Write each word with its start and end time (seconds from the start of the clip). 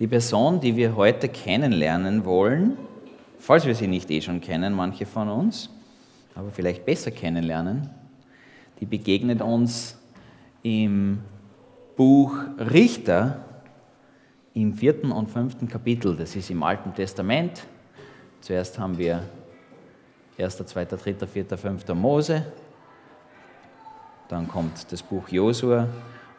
Die 0.00 0.08
Person, 0.08 0.60
die 0.60 0.74
wir 0.74 0.96
heute 0.96 1.28
kennenlernen 1.28 2.24
wollen, 2.24 2.76
falls 3.38 3.64
wir 3.64 3.76
sie 3.76 3.86
nicht 3.86 4.10
eh 4.10 4.20
schon 4.20 4.40
kennen, 4.40 4.74
manche 4.74 5.06
von 5.06 5.28
uns, 5.28 5.70
aber 6.34 6.50
vielleicht 6.50 6.84
besser 6.84 7.12
kennenlernen, 7.12 7.90
die 8.80 8.86
begegnet 8.86 9.40
uns 9.40 9.96
im 10.64 11.20
Buch 11.96 12.36
Richter 12.58 13.44
im 14.54 14.74
vierten 14.74 15.12
und 15.12 15.30
fünften 15.30 15.68
Kapitel. 15.68 16.16
Das 16.16 16.34
ist 16.34 16.50
im 16.50 16.64
Alten 16.64 16.92
Testament. 16.92 17.64
Zuerst 18.40 18.78
haben 18.80 18.98
wir 18.98 19.22
1., 20.38 20.56
2., 20.56 20.84
3., 20.86 21.26
4., 21.26 21.56
5. 21.56 21.88
Mose. 21.94 22.44
Dann 24.28 24.48
kommt 24.48 24.90
das 24.90 25.02
Buch 25.04 25.28
Josua 25.28 25.86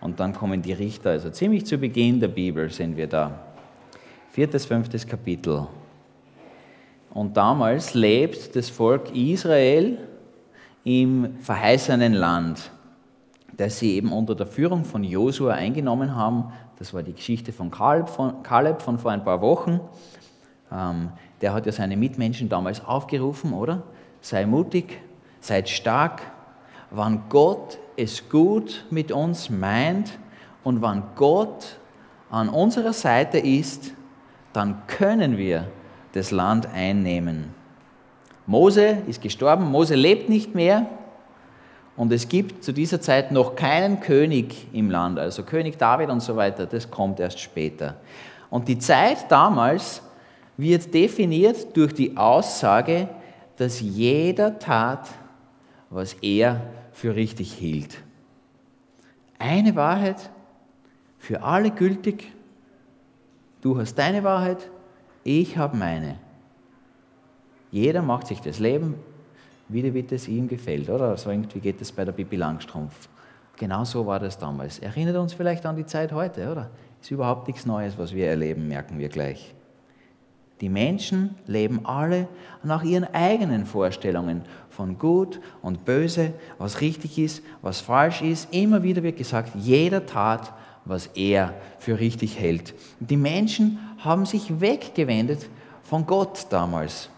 und 0.06 0.20
dann 0.20 0.34
kommen 0.34 0.62
die 0.62 0.72
Richter. 0.72 1.10
Also 1.10 1.32
ziemlich 1.32 1.66
zu 1.66 1.80
Beginn 1.80 2.20
der 2.20 2.28
Bibel 2.28 2.70
sind 2.70 2.96
wir 2.96 3.08
da. 3.08 3.40
Viertes, 4.30 4.64
fünftes 4.64 5.07
Kapitel. 5.07 5.66
Und 7.10 7.36
damals 7.36 7.96
lebt 7.96 8.56
das 8.56 8.70
Volk 8.70 9.15
Israel 9.15 9.98
im 10.84 11.39
verheißenen 11.39 12.14
Land, 12.14 12.70
das 13.57 13.79
sie 13.79 13.96
eben 13.96 14.12
unter 14.12 14.36
der 14.36 14.46
Führung 14.46 14.86
von 14.86 15.04
Josua 15.04 15.54
eingenommen 15.54 16.15
haben. 16.15 16.54
Das 16.78 16.93
war 16.93 17.01
die 17.01 17.14
Geschichte 17.14 17.51
von 17.51 17.71
Kaleb 17.71 18.07
von, 18.07 18.43
Kaleb 18.43 18.84
von 18.84 19.00
vor 19.00 19.10
ein 19.10 19.24
paar 19.24 19.42
Wochen. 19.42 19.79
Ähm, 20.71 21.10
der 21.42 21.51
hat 21.51 21.65
ja 21.65 21.71
seine 21.71 21.98
Mitmenschen 21.98 22.48
damals 22.48 22.86
aufgerufen, 22.86 23.54
oder? 23.54 23.82
Sei 24.21 24.46
mutig, 24.46 25.01
seid 25.40 25.68
stark. 25.68 26.21
Wann 26.92 27.24
Gott 27.28 27.79
es 27.98 28.30
gut 28.30 28.86
mit 28.90 29.12
uns 29.12 29.50
meint 29.50 30.18
und 30.64 30.82
wann 30.82 31.04
Gott 31.16 31.78
an 32.30 32.50
unserer 32.50 32.94
Seite 32.94 33.38
ist, 33.38 33.94
dann 34.54 34.88
können 34.88 35.38
wir 35.38 35.68
das 36.14 36.31
Land 36.31 36.68
einnehmen. 36.73 37.54
Mose 38.46 38.98
ist 39.08 39.22
gestorben, 39.22 39.70
Mose 39.70 39.96
lebt 39.96 40.30
nicht 40.30 40.56
mehr 40.56 40.88
und 41.96 42.12
es 42.12 42.28
gibt 42.28 42.64
zu 42.64 42.72
dieser 42.72 43.00
Zeit 43.00 43.32
noch 43.32 43.56
keinen 43.56 44.00
König 44.00 44.68
im 44.74 44.90
Land, 44.90 45.18
also 45.18 45.44
König 45.44 45.78
David 45.78 46.09
und 46.09 46.22
so 46.22 46.36
weiter, 46.36 46.66
das 46.66 46.90
kommt 46.90 47.20
erst 47.20 47.40
später. 47.40 47.96
Und 48.50 48.68
die 48.68 48.78
Zeit 48.78 49.30
damals 49.30 50.02
wird 50.58 50.94
definiert 50.94 51.76
durch 51.76 51.94
die 51.94 52.16
Aussage, 52.16 53.09
dass 53.58 53.80
jeder 53.80 54.59
tat, 54.59 55.08
was 55.90 56.14
er 56.22 56.62
für 56.96 57.14
richtig 57.14 57.52
hielt. 57.52 57.98
Eine 59.38 59.76
Wahrheit 59.76 60.32
für 61.20 61.44
alle 61.44 61.72
gültig. 61.72 62.32
Du 63.62 63.78
hast 63.78 63.96
deine 63.96 64.24
Wahrheit, 64.24 64.70
ich 65.26 65.58
habe 65.58 65.76
meine. 65.76 66.18
Jeder 67.70 68.02
macht 68.02 68.28
sich 68.28 68.40
das 68.40 68.60
Leben, 68.60 68.96
wie 69.68 70.06
es 70.10 70.30
ihm 70.30 70.48
gefällt, 70.48 70.90
oder? 70.90 71.18
So 71.18 71.32
irgendwie 71.32 71.60
geht 71.60 71.82
es 71.82 71.92
bei 71.92 72.06
der 72.06 72.14
Bibi 72.14 72.38
Langstrumpf. 72.38 73.09
Genau 73.58 73.84
so 73.84 74.06
war 74.06 74.20
das 74.20 74.38
damals. 74.38 74.80
Erinnert 74.80 75.18
uns 75.18 75.34
vielleicht 75.34 75.66
an 75.66 75.76
die 75.76 75.86
Zeit 75.86 76.14
heute, 76.14 76.50
oder? 76.50 76.70
Ist 77.02 77.12
überhaupt 77.12 77.48
nichts 77.48 77.66
Neues, 77.66 77.98
was 77.98 78.14
wir 78.14 78.28
erleben, 78.28 78.70
merken 78.70 79.00
wir 79.00 79.09
gleich. 79.09 79.55
Die 80.61 80.70
Menschen 80.70 81.36
leben 81.48 81.86
alle 81.86 82.28
nach 82.64 82.84
ihren 82.84 83.03
eigenen 83.14 83.66
Vorstellungen 83.66 84.44
von 84.70 84.97
gut 84.97 85.42
und 85.62 85.84
böse, 85.84 86.34
was 86.58 86.80
richtig 86.80 87.17
ist, 87.20 87.44
was 87.62 87.81
falsch 87.81 88.22
ist. 88.22 88.53
Immer 88.53 88.81
wieder 88.81 89.03
wird 89.03 89.17
gesagt, 89.17 89.52
jeder 89.56 90.06
tat, 90.06 90.53
was 90.86 91.08
er 91.08 91.53
für 91.80 92.00
richtig 92.00 92.39
hält. 92.39 92.73
Die 93.00 93.17
Menschen 93.17 93.80
haben 93.97 94.25
sich 94.25 94.62
weggewendet 94.62 95.50
von 95.84 96.06
Gott 96.06 96.47
damals. 96.50 97.09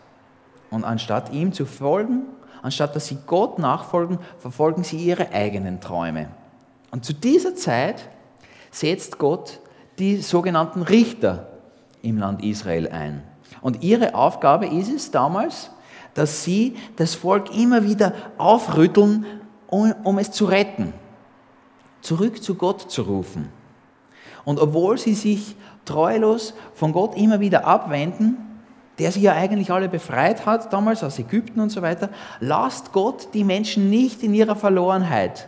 Und 0.72 0.84
anstatt 0.84 1.32
ihm 1.32 1.54
zu 1.54 1.66
folgen, 1.66 2.24
anstatt 2.64 2.96
dass 2.96 3.08
sie 3.08 3.20
Gott 3.28 3.60
nachfolgen, 3.60 4.18
verfolgen 4.40 4.84
sie 4.84 4.98
ihre 4.98 5.32
eigenen 5.32 5.80
Träume. 5.80 6.30
Und 6.90 7.06
zu 7.06 7.14
dieser 7.14 7.56
Zeit 7.56 8.10
setzt 8.72 9.20
Gott 9.20 9.60
die 10.00 10.18
sogenannten 10.18 10.82
Richter 10.82 11.57
im 12.02 12.18
Land 12.18 12.44
Israel 12.44 12.88
ein. 12.90 13.24
Und 13.62 13.84
ihre 13.84 14.16
Aufgabe 14.16 14.68
ist 14.68 14.92
es 14.92 15.12
damals, 15.12 15.72
dass 16.14 16.44
sie 16.44 16.76
das 16.96 17.16
Volk 17.16 17.56
immer 17.56 17.84
wieder 17.84 18.14
aufrütteln, 18.38 19.26
um, 19.68 19.94
um 20.04 20.18
es 20.18 20.32
zu 20.32 20.46
retten, 20.46 20.94
zurück 22.02 22.42
zu 22.42 22.56
Gott 22.56 22.90
zu 22.90 23.04
rufen. 23.04 23.50
Und 24.46 24.60
obwohl 24.60 24.98
sie 24.98 25.14
sich 25.14 25.56
treulos 25.86 26.54
von 26.74 26.94
Gott 26.94 27.18
immer 27.18 27.40
wieder 27.40 27.66
abwenden, 27.66 28.38
der 28.98 29.12
sie 29.12 29.22
ja 29.22 29.34
eigentlich 29.34 29.72
alle 29.72 29.90
befreit 29.90 30.46
hat, 30.46 30.74
damals 30.74 31.04
aus 31.04 31.20
Ägypten 31.20 31.60
und 31.60 31.70
so 31.70 31.82
weiter, 31.82 32.10
lasst 32.40 32.94
Gott 32.94 33.28
die 33.34 33.44
Menschen 33.44 33.90
nicht 33.90 34.24
in 34.24 34.34
ihrer 34.34 34.56
Verlorenheit. 34.56 35.48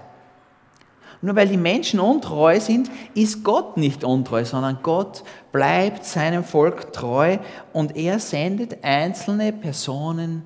Nur 1.21 1.35
weil 1.35 1.49
die 1.49 1.57
Menschen 1.57 1.99
untreu 1.99 2.59
sind, 2.59 2.89
ist 3.13 3.43
Gott 3.43 3.75
nicht 3.75 4.03
untreu, 4.03 4.45
sondern 4.45 4.79
Gott 4.81 5.23
bleibt 5.51 6.05
seinem 6.05 6.43
Volk 6.43 6.93
treu 6.93 7.37
und 7.73 7.97
er 7.97 8.19
sendet 8.19 8.83
einzelne 8.83 9.51
Personen 9.51 10.43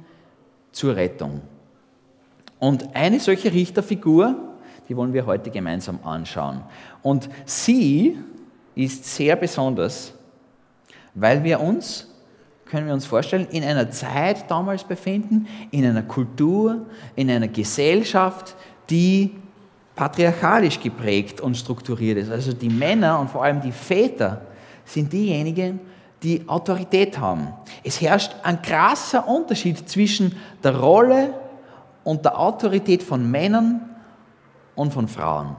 zur 0.72 0.96
Rettung. 0.96 1.42
Und 2.60 2.96
eine 2.96 3.20
solche 3.20 3.54
Richterfigur, 3.54 4.36
die 4.90 4.98
wollen 4.98 5.14
wir 5.14 5.26
heute 5.26 5.52
gemeinsam 5.52 6.00
anschauen. 6.04 6.64
Und 7.04 7.30
sie 7.46 8.18
ist 8.74 9.06
sehr 9.06 9.36
besonders, 9.36 10.14
weil 11.14 11.44
wir 11.44 11.60
uns, 11.60 12.10
können 12.66 12.88
wir 12.88 12.94
uns 12.94 13.06
vorstellen, 13.06 13.48
in 13.52 13.64
einer 13.64 13.92
Zeit 13.92 14.50
damals 14.50 14.84
befinden, 14.84 15.48
in 15.70 15.86
einer 15.86 16.02
Kultur, 16.02 16.88
in 17.16 17.30
einer 17.30 17.48
Gesellschaft, 17.48 18.56
die 18.90 19.36
patriarchalisch 19.96 20.80
geprägt 20.80 21.42
und 21.42 21.56
strukturiert 21.56 22.18
ist. 22.18 22.32
Also 22.32 22.54
die 22.54 22.70
Männer 22.70 23.20
und 23.20 23.30
vor 23.30 23.44
allem 23.44 23.62
die 23.62 23.72
Väter 23.72 24.42
sind 24.86 25.14
diejenigen, 25.14 25.80
die 26.24 26.48
Autorität 26.48 27.20
haben. 27.20 27.50
Es 27.84 28.02
herrscht 28.02 28.34
ein 28.44 28.62
krasser 28.62 29.28
Unterschied 29.28 29.88
zwischen 29.88 30.36
der 30.64 30.80
Rolle 30.80 31.34
und 32.04 32.26
der 32.26 32.40
Autorität 32.40 33.04
von 33.04 33.30
Männern 33.30 33.82
und 34.76 34.94
von 34.94 35.08
Frauen. 35.08 35.56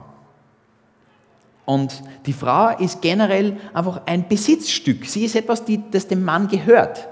Und 1.65 2.03
die 2.25 2.33
Frau 2.33 2.77
ist 2.77 3.01
generell 3.01 3.57
einfach 3.73 4.01
ein 4.05 4.27
Besitzstück. 4.27 5.05
Sie 5.05 5.25
ist 5.25 5.35
etwas, 5.35 5.63
das 5.91 6.07
dem 6.07 6.23
Mann 6.23 6.47
gehört. 6.47 7.07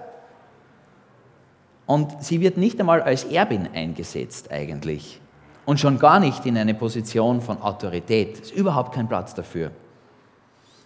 Und 1.86 2.24
sie 2.24 2.40
wird 2.42 2.58
nicht 2.58 2.80
einmal 2.80 3.02
als 3.02 3.24
Erbin 3.24 3.68
eingesetzt 3.74 4.52
eigentlich 4.52 5.20
und 5.66 5.80
schon 5.80 6.00
gar 6.00 6.20
nicht 6.20 6.46
in 6.46 6.58
eine 6.58 6.74
Position 6.74 7.42
von 7.42 7.62
Autorität. 7.62 8.36
Es 8.36 8.52
ist 8.52 8.56
überhaupt 8.56 8.94
kein 8.94 9.08
Platz 9.08 9.34
dafür. 9.34 9.72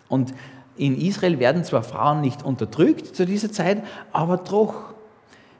Und 0.08 0.34
in 0.76 1.00
Israel 1.00 1.40
werden 1.40 1.64
zwar 1.64 1.84
Frauen 1.84 2.22
nicht 2.22 2.44
unterdrückt 2.44 3.16
zu 3.16 3.26
dieser 3.26 3.52
Zeit, 3.52 3.84
aber 4.14 4.38
doch 4.38 4.94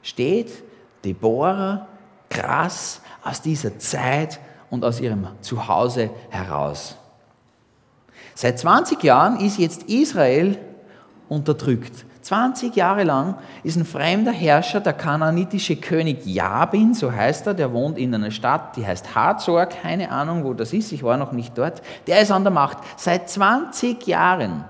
steht 0.02 0.62
Deborah 1.04 1.88
krass 2.30 3.00
aus 3.24 3.42
dieser 3.42 3.78
Zeit 3.78 4.38
und 4.70 4.84
aus 4.84 5.00
ihrem 5.00 5.26
Zuhause 5.40 6.10
heraus. 6.30 6.96
Seit 8.34 8.58
20 8.58 9.02
Jahren 9.02 9.40
ist 9.40 9.58
jetzt 9.58 9.84
Israel 9.84 10.58
unterdrückt. 11.28 12.06
20 12.28 12.76
Jahre 12.76 13.04
lang 13.04 13.36
ist 13.62 13.78
ein 13.78 13.86
fremder 13.86 14.32
Herrscher, 14.32 14.80
der 14.80 14.92
kananitische 14.92 15.76
König 15.76 16.26
Jabin, 16.26 16.92
so 16.92 17.10
heißt 17.10 17.46
er, 17.46 17.54
der 17.54 17.72
wohnt 17.72 17.96
in 17.96 18.14
einer 18.14 18.30
Stadt, 18.30 18.76
die 18.76 18.86
heißt 18.86 19.14
Hazor, 19.14 19.64
keine 19.64 20.10
Ahnung, 20.10 20.44
wo 20.44 20.52
das 20.52 20.74
ist, 20.74 20.92
ich 20.92 21.02
war 21.02 21.16
noch 21.16 21.32
nicht 21.32 21.56
dort. 21.56 21.80
Der 22.06 22.20
ist 22.20 22.30
an 22.30 22.44
der 22.44 22.52
Macht. 22.52 22.78
Seit 22.98 23.30
20 23.30 24.06
Jahren 24.06 24.64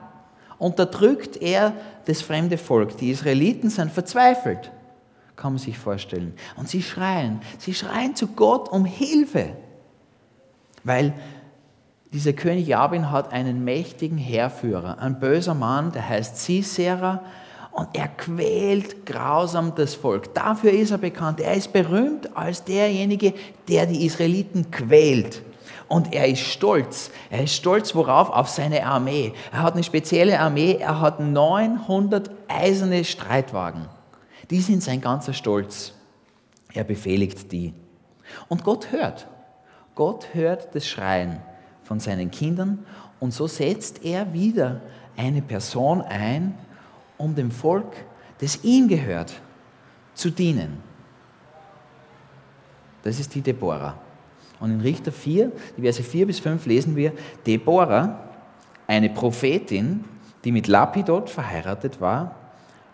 unterdrückt 0.58 1.36
er 1.42 1.72
das 2.04 2.22
fremde 2.22 2.58
Volk. 2.58 2.96
Die 2.98 3.10
Israeliten 3.10 3.70
sind 3.70 3.90
verzweifelt, 3.90 4.70
kann 5.34 5.54
man 5.54 5.58
sich 5.58 5.78
vorstellen. 5.78 6.34
Und 6.54 6.68
sie 6.68 6.80
schreien, 6.80 7.40
sie 7.58 7.74
schreien 7.74 8.14
zu 8.14 8.28
Gott 8.28 8.68
um 8.68 8.84
Hilfe, 8.84 9.48
weil 10.84 11.12
dieser 12.12 12.34
König 12.34 12.68
Jabin 12.68 13.10
hat 13.10 13.32
einen 13.32 13.64
mächtigen 13.64 14.16
Heerführer, 14.16 15.00
ein 15.00 15.18
böser 15.18 15.54
Mann, 15.54 15.90
der 15.90 16.08
heißt 16.08 16.38
Sisera, 16.38 17.24
und 17.78 17.90
er 17.92 18.08
quält 18.08 19.06
grausam 19.06 19.72
das 19.76 19.94
Volk. 19.94 20.34
Dafür 20.34 20.72
ist 20.72 20.90
er 20.90 20.98
bekannt. 20.98 21.38
Er 21.38 21.54
ist 21.54 21.72
berühmt 21.72 22.36
als 22.36 22.64
derjenige, 22.64 23.34
der 23.68 23.86
die 23.86 24.04
Israeliten 24.04 24.72
quält. 24.72 25.42
Und 25.86 26.12
er 26.12 26.26
ist 26.26 26.40
stolz. 26.40 27.12
Er 27.30 27.44
ist 27.44 27.54
stolz 27.54 27.94
worauf? 27.94 28.30
Auf 28.30 28.48
seine 28.48 28.84
Armee. 28.84 29.32
Er 29.52 29.62
hat 29.62 29.74
eine 29.74 29.84
spezielle 29.84 30.40
Armee. 30.40 30.74
Er 30.80 31.00
hat 31.00 31.20
900 31.20 32.32
eiserne 32.48 33.04
Streitwagen. 33.04 33.86
Die 34.50 34.60
sind 34.60 34.82
sein 34.82 35.00
ganzer 35.00 35.32
Stolz. 35.32 35.92
Er 36.74 36.82
befehligt 36.82 37.52
die. 37.52 37.74
Und 38.48 38.64
Gott 38.64 38.90
hört. 38.90 39.28
Gott 39.94 40.34
hört 40.34 40.74
das 40.74 40.88
Schreien 40.88 41.38
von 41.84 42.00
seinen 42.00 42.32
Kindern 42.32 42.84
und 43.20 43.32
so 43.32 43.46
setzt 43.46 44.04
er 44.04 44.32
wieder 44.32 44.80
eine 45.16 45.42
Person 45.42 46.02
ein, 46.02 46.58
um 47.18 47.34
dem 47.34 47.50
Volk, 47.50 47.92
das 48.40 48.64
ihm 48.64 48.88
gehört, 48.88 49.34
zu 50.14 50.30
dienen. 50.30 50.82
Das 53.02 53.20
ist 53.20 53.34
die 53.34 53.42
Deborah. 53.42 53.96
Und 54.60 54.70
in 54.70 54.80
Richter 54.80 55.12
4, 55.12 55.52
die 55.76 55.82
Verse 55.82 56.02
4 56.02 56.26
bis 56.26 56.40
5 56.40 56.66
lesen 56.66 56.96
wir, 56.96 57.12
Deborah, 57.46 58.18
eine 58.86 59.10
Prophetin, 59.10 60.04
die 60.44 60.52
mit 60.52 60.66
Lapidot 60.66 61.30
verheiratet 61.30 62.00
war, 62.00 62.34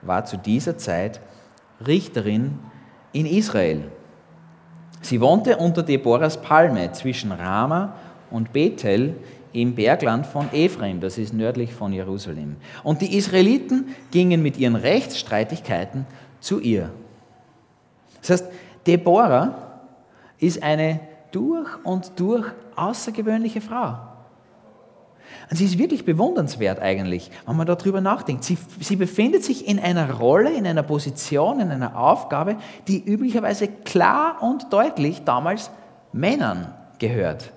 war 0.02 0.24
zu 0.24 0.36
dieser 0.36 0.76
Zeit 0.76 1.20
Richterin 1.86 2.58
in 3.12 3.26
Israel. 3.26 3.84
Sie 5.00 5.20
wohnte 5.20 5.56
unter 5.56 5.82
Deborahs 5.82 6.40
Palme 6.40 6.92
zwischen 6.92 7.32
Rama 7.32 7.94
und 8.30 8.52
Bethel 8.52 9.16
im 9.54 9.74
Bergland 9.74 10.26
von 10.26 10.52
Ephraim, 10.52 11.00
das 11.00 11.16
ist 11.16 11.32
nördlich 11.32 11.72
von 11.72 11.92
Jerusalem. 11.92 12.56
Und 12.82 13.00
die 13.00 13.16
Israeliten 13.16 13.88
gingen 14.10 14.42
mit 14.42 14.58
ihren 14.58 14.74
Rechtsstreitigkeiten 14.74 16.06
zu 16.40 16.60
ihr. 16.60 16.90
Das 18.20 18.30
heißt, 18.30 18.52
Deborah 18.86 19.80
ist 20.38 20.62
eine 20.62 21.00
durch 21.30 21.68
und 21.84 22.12
durch 22.16 22.46
außergewöhnliche 22.74 23.60
Frau. 23.60 23.96
Und 25.50 25.56
sie 25.56 25.66
ist 25.66 25.78
wirklich 25.78 26.04
bewundernswert 26.04 26.80
eigentlich, 26.80 27.30
wenn 27.46 27.56
man 27.56 27.66
darüber 27.66 28.00
nachdenkt. 28.00 28.44
Sie, 28.44 28.58
sie 28.80 28.96
befindet 28.96 29.44
sich 29.44 29.68
in 29.68 29.78
einer 29.78 30.14
Rolle, 30.14 30.52
in 30.52 30.66
einer 30.66 30.82
Position, 30.82 31.60
in 31.60 31.70
einer 31.70 31.96
Aufgabe, 31.96 32.56
die 32.88 33.02
üblicherweise 33.04 33.68
klar 33.68 34.42
und 34.42 34.72
deutlich 34.72 35.22
damals 35.24 35.70
Männern 36.12 36.74
gehört. 36.98 37.52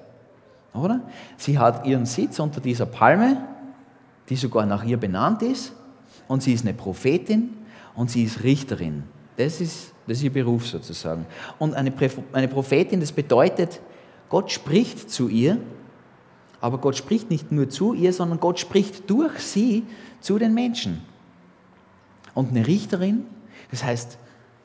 Oder? 0.77 1.01
Sie 1.37 1.57
hat 1.59 1.85
ihren 1.85 2.05
Sitz 2.05 2.39
unter 2.39 2.61
dieser 2.61 2.85
Palme, 2.85 3.43
die 4.29 4.35
sogar 4.35 4.65
nach 4.65 4.83
ihr 4.83 4.97
benannt 4.97 5.41
ist, 5.41 5.73
und 6.27 6.43
sie 6.43 6.53
ist 6.53 6.65
eine 6.65 6.73
Prophetin 6.73 7.53
und 7.95 8.11
sie 8.11 8.23
ist 8.23 8.43
Richterin. 8.43 9.03
Das 9.37 9.61
ist, 9.61 9.93
das 10.07 10.17
ist 10.17 10.23
ihr 10.23 10.33
Beruf 10.33 10.67
sozusagen. 10.67 11.25
Und 11.57 11.73
eine, 11.73 11.93
eine 12.33 12.47
Prophetin, 12.47 12.99
das 12.99 13.11
bedeutet, 13.11 13.79
Gott 14.29 14.51
spricht 14.51 15.09
zu 15.09 15.29
ihr 15.29 15.57
aber 16.59 16.79
Gott 16.79 16.95
spricht 16.95 17.29
nicht 17.29 17.51
nur 17.51 17.69
zu 17.69 17.93
ihr, 17.93 18.13
sondern 18.13 18.39
Gott 18.39 18.59
spricht 18.59 19.09
durch 19.09 19.39
sie 19.39 19.83
zu 20.19 20.37
den 20.37 20.53
Menschen. 20.53 21.01
Und 22.33 22.49
eine 22.49 22.65
Richterin, 22.65 23.25
das 23.71 23.83
heißt, 23.83 24.17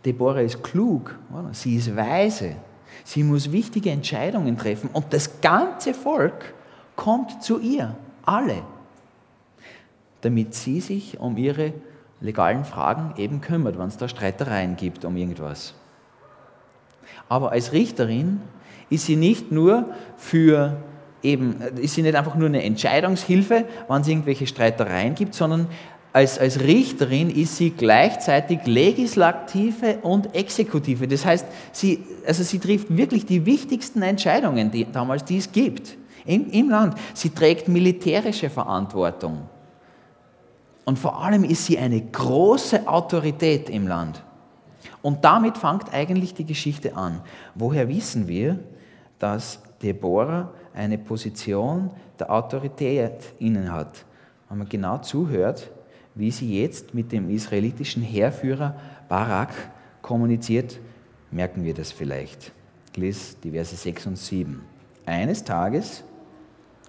Deborah 0.04 0.40
ist 0.40 0.62
klug, 0.62 1.18
sie 1.52 1.76
ist 1.76 1.94
weise, 1.94 2.56
sie 3.04 3.22
muss 3.22 3.52
wichtige 3.52 3.90
Entscheidungen 3.90 4.56
treffen 4.56 4.90
und 4.92 5.12
das 5.12 5.40
ganze 5.40 5.94
Volk 5.94 6.54
kommt 6.96 7.42
zu 7.42 7.58
ihr, 7.58 7.96
alle, 8.24 8.62
damit 10.20 10.54
sie 10.54 10.80
sich 10.80 11.18
um 11.20 11.36
ihre 11.36 11.72
legalen 12.20 12.64
Fragen 12.64 13.14
eben 13.16 13.40
kümmert, 13.40 13.78
wenn 13.78 13.88
es 13.88 13.96
da 13.96 14.08
Streitereien 14.08 14.76
gibt 14.76 15.04
um 15.04 15.16
irgendwas. 15.16 15.74
Aber 17.28 17.52
als 17.52 17.72
Richterin 17.72 18.40
ist 18.90 19.06
sie 19.06 19.16
nicht 19.16 19.50
nur 19.50 19.86
für 20.16 20.76
eben, 21.22 21.60
ist 21.80 21.94
sie 21.94 22.02
nicht 22.02 22.14
einfach 22.14 22.34
nur 22.34 22.48
eine 22.48 22.62
Entscheidungshilfe, 22.62 23.64
wenn 23.88 24.00
es 24.00 24.08
irgendwelche 24.08 24.46
Streitereien 24.46 25.14
gibt, 25.14 25.34
sondern 25.34 25.68
als, 26.12 26.38
als 26.38 26.60
Richterin 26.60 27.30
ist 27.30 27.56
sie 27.56 27.70
gleichzeitig 27.70 28.66
Legislative 28.66 29.98
und 30.02 30.34
Exekutive. 30.34 31.08
Das 31.08 31.24
heißt, 31.24 31.46
sie, 31.72 32.04
also 32.26 32.42
sie 32.42 32.58
trifft 32.58 32.94
wirklich 32.94 33.24
die 33.24 33.46
wichtigsten 33.46 34.02
Entscheidungen, 34.02 34.70
die 34.70 34.90
damals 34.90 35.24
die 35.24 35.38
es 35.38 35.50
gibt 35.50 35.96
im, 36.26 36.50
im 36.50 36.68
Land. 36.68 36.96
Sie 37.14 37.30
trägt 37.30 37.68
militärische 37.68 38.50
Verantwortung. 38.50 39.48
Und 40.84 40.98
vor 40.98 41.22
allem 41.22 41.44
ist 41.44 41.66
sie 41.66 41.78
eine 41.78 42.00
große 42.00 42.86
Autorität 42.86 43.70
im 43.70 43.86
Land. 43.86 44.22
Und 45.00 45.24
damit 45.24 45.56
fängt 45.56 45.92
eigentlich 45.92 46.34
die 46.34 46.44
Geschichte 46.44 46.96
an. 46.96 47.20
Woher 47.54 47.88
wissen 47.88 48.28
wir, 48.28 48.58
dass 49.18 49.60
Deborah 49.82 50.52
eine 50.74 50.98
Position 50.98 51.90
der 52.18 52.30
Autorität 52.30 53.34
innehat. 53.38 54.04
Wenn 54.48 54.58
man 54.58 54.68
genau 54.68 54.98
zuhört, 54.98 55.70
wie 56.14 56.30
sie 56.30 56.60
jetzt 56.60 56.94
mit 56.94 57.12
dem 57.12 57.30
israelitischen 57.30 58.02
Heerführer 58.02 58.76
Barak 59.08 59.50
kommuniziert, 60.02 60.78
merken 61.30 61.64
wir 61.64 61.74
das 61.74 61.92
vielleicht. 61.92 62.52
Ich 62.92 62.98
lese 62.98 63.36
die 63.42 63.50
Verse 63.50 63.74
6 63.74 64.06
und 64.06 64.18
7. 64.18 64.60
Eines 65.06 65.42
Tages 65.44 66.04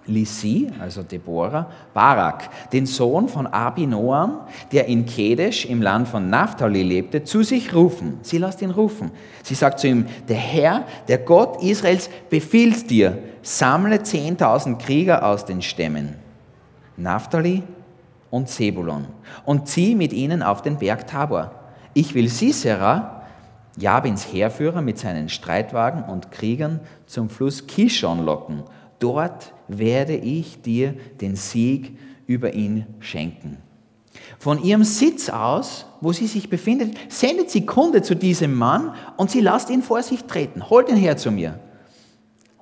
ließ 0.06 0.40
sie, 0.40 0.70
also 0.78 1.02
Deborah, 1.02 1.70
Barak, 1.94 2.50
den 2.72 2.84
Sohn 2.84 3.28
von 3.28 3.46
Abinoam, 3.46 4.40
der 4.70 4.86
in 4.86 5.06
Kedesh 5.06 5.64
im 5.64 5.80
Land 5.80 6.08
von 6.08 6.28
Naphtali 6.28 6.82
lebte, 6.82 7.24
zu 7.24 7.42
sich 7.42 7.74
rufen. 7.74 8.18
Sie 8.22 8.36
lässt 8.36 8.60
ihn 8.60 8.70
rufen. 8.70 9.10
Sie 9.42 9.54
sagt 9.54 9.80
zu 9.80 9.88
ihm, 9.88 10.06
der 10.28 10.36
Herr, 10.36 10.84
der 11.08 11.18
Gott 11.18 11.62
Israels, 11.62 12.10
befiehlt 12.28 12.90
dir, 12.90 13.18
sammle 13.42 13.96
10.000 13.96 14.76
Krieger 14.76 15.24
aus 15.26 15.46
den 15.46 15.62
Stämmen, 15.62 16.16
Naphtali 16.96 17.62
und 18.34 18.48
Sebulon, 18.48 19.06
und 19.44 19.68
zieh 19.68 19.94
mit 19.94 20.12
ihnen 20.12 20.42
auf 20.42 20.60
den 20.60 20.76
Berg 20.78 21.06
Tabor. 21.06 21.52
Ich 21.92 22.16
will 22.16 22.28
Sisera, 22.28 23.22
Jabins 23.78 24.24
Heerführer, 24.24 24.82
mit 24.82 24.98
seinen 24.98 25.28
Streitwagen 25.28 26.02
und 26.02 26.32
Kriegern 26.32 26.80
zum 27.06 27.30
Fluss 27.30 27.68
Kishon 27.68 28.24
locken. 28.26 28.64
Dort 28.98 29.54
werde 29.68 30.16
ich 30.16 30.60
dir 30.62 30.96
den 31.20 31.36
Sieg 31.36 31.96
über 32.26 32.54
ihn 32.54 32.86
schenken. 32.98 33.58
Von 34.40 34.60
ihrem 34.64 34.82
Sitz 34.82 35.28
aus, 35.28 35.86
wo 36.00 36.12
sie 36.12 36.26
sich 36.26 36.50
befindet, 36.50 36.96
sendet 37.08 37.50
sie 37.50 37.64
Kunde 37.64 38.02
zu 38.02 38.16
diesem 38.16 38.52
Mann 38.52 38.96
und 39.16 39.30
sie 39.30 39.42
lässt 39.42 39.70
ihn 39.70 39.82
vor 39.82 40.02
sich 40.02 40.24
treten. 40.24 40.68
Holt 40.70 40.88
ihn 40.88 40.96
her 40.96 41.16
zu 41.16 41.30
mir. 41.30 41.60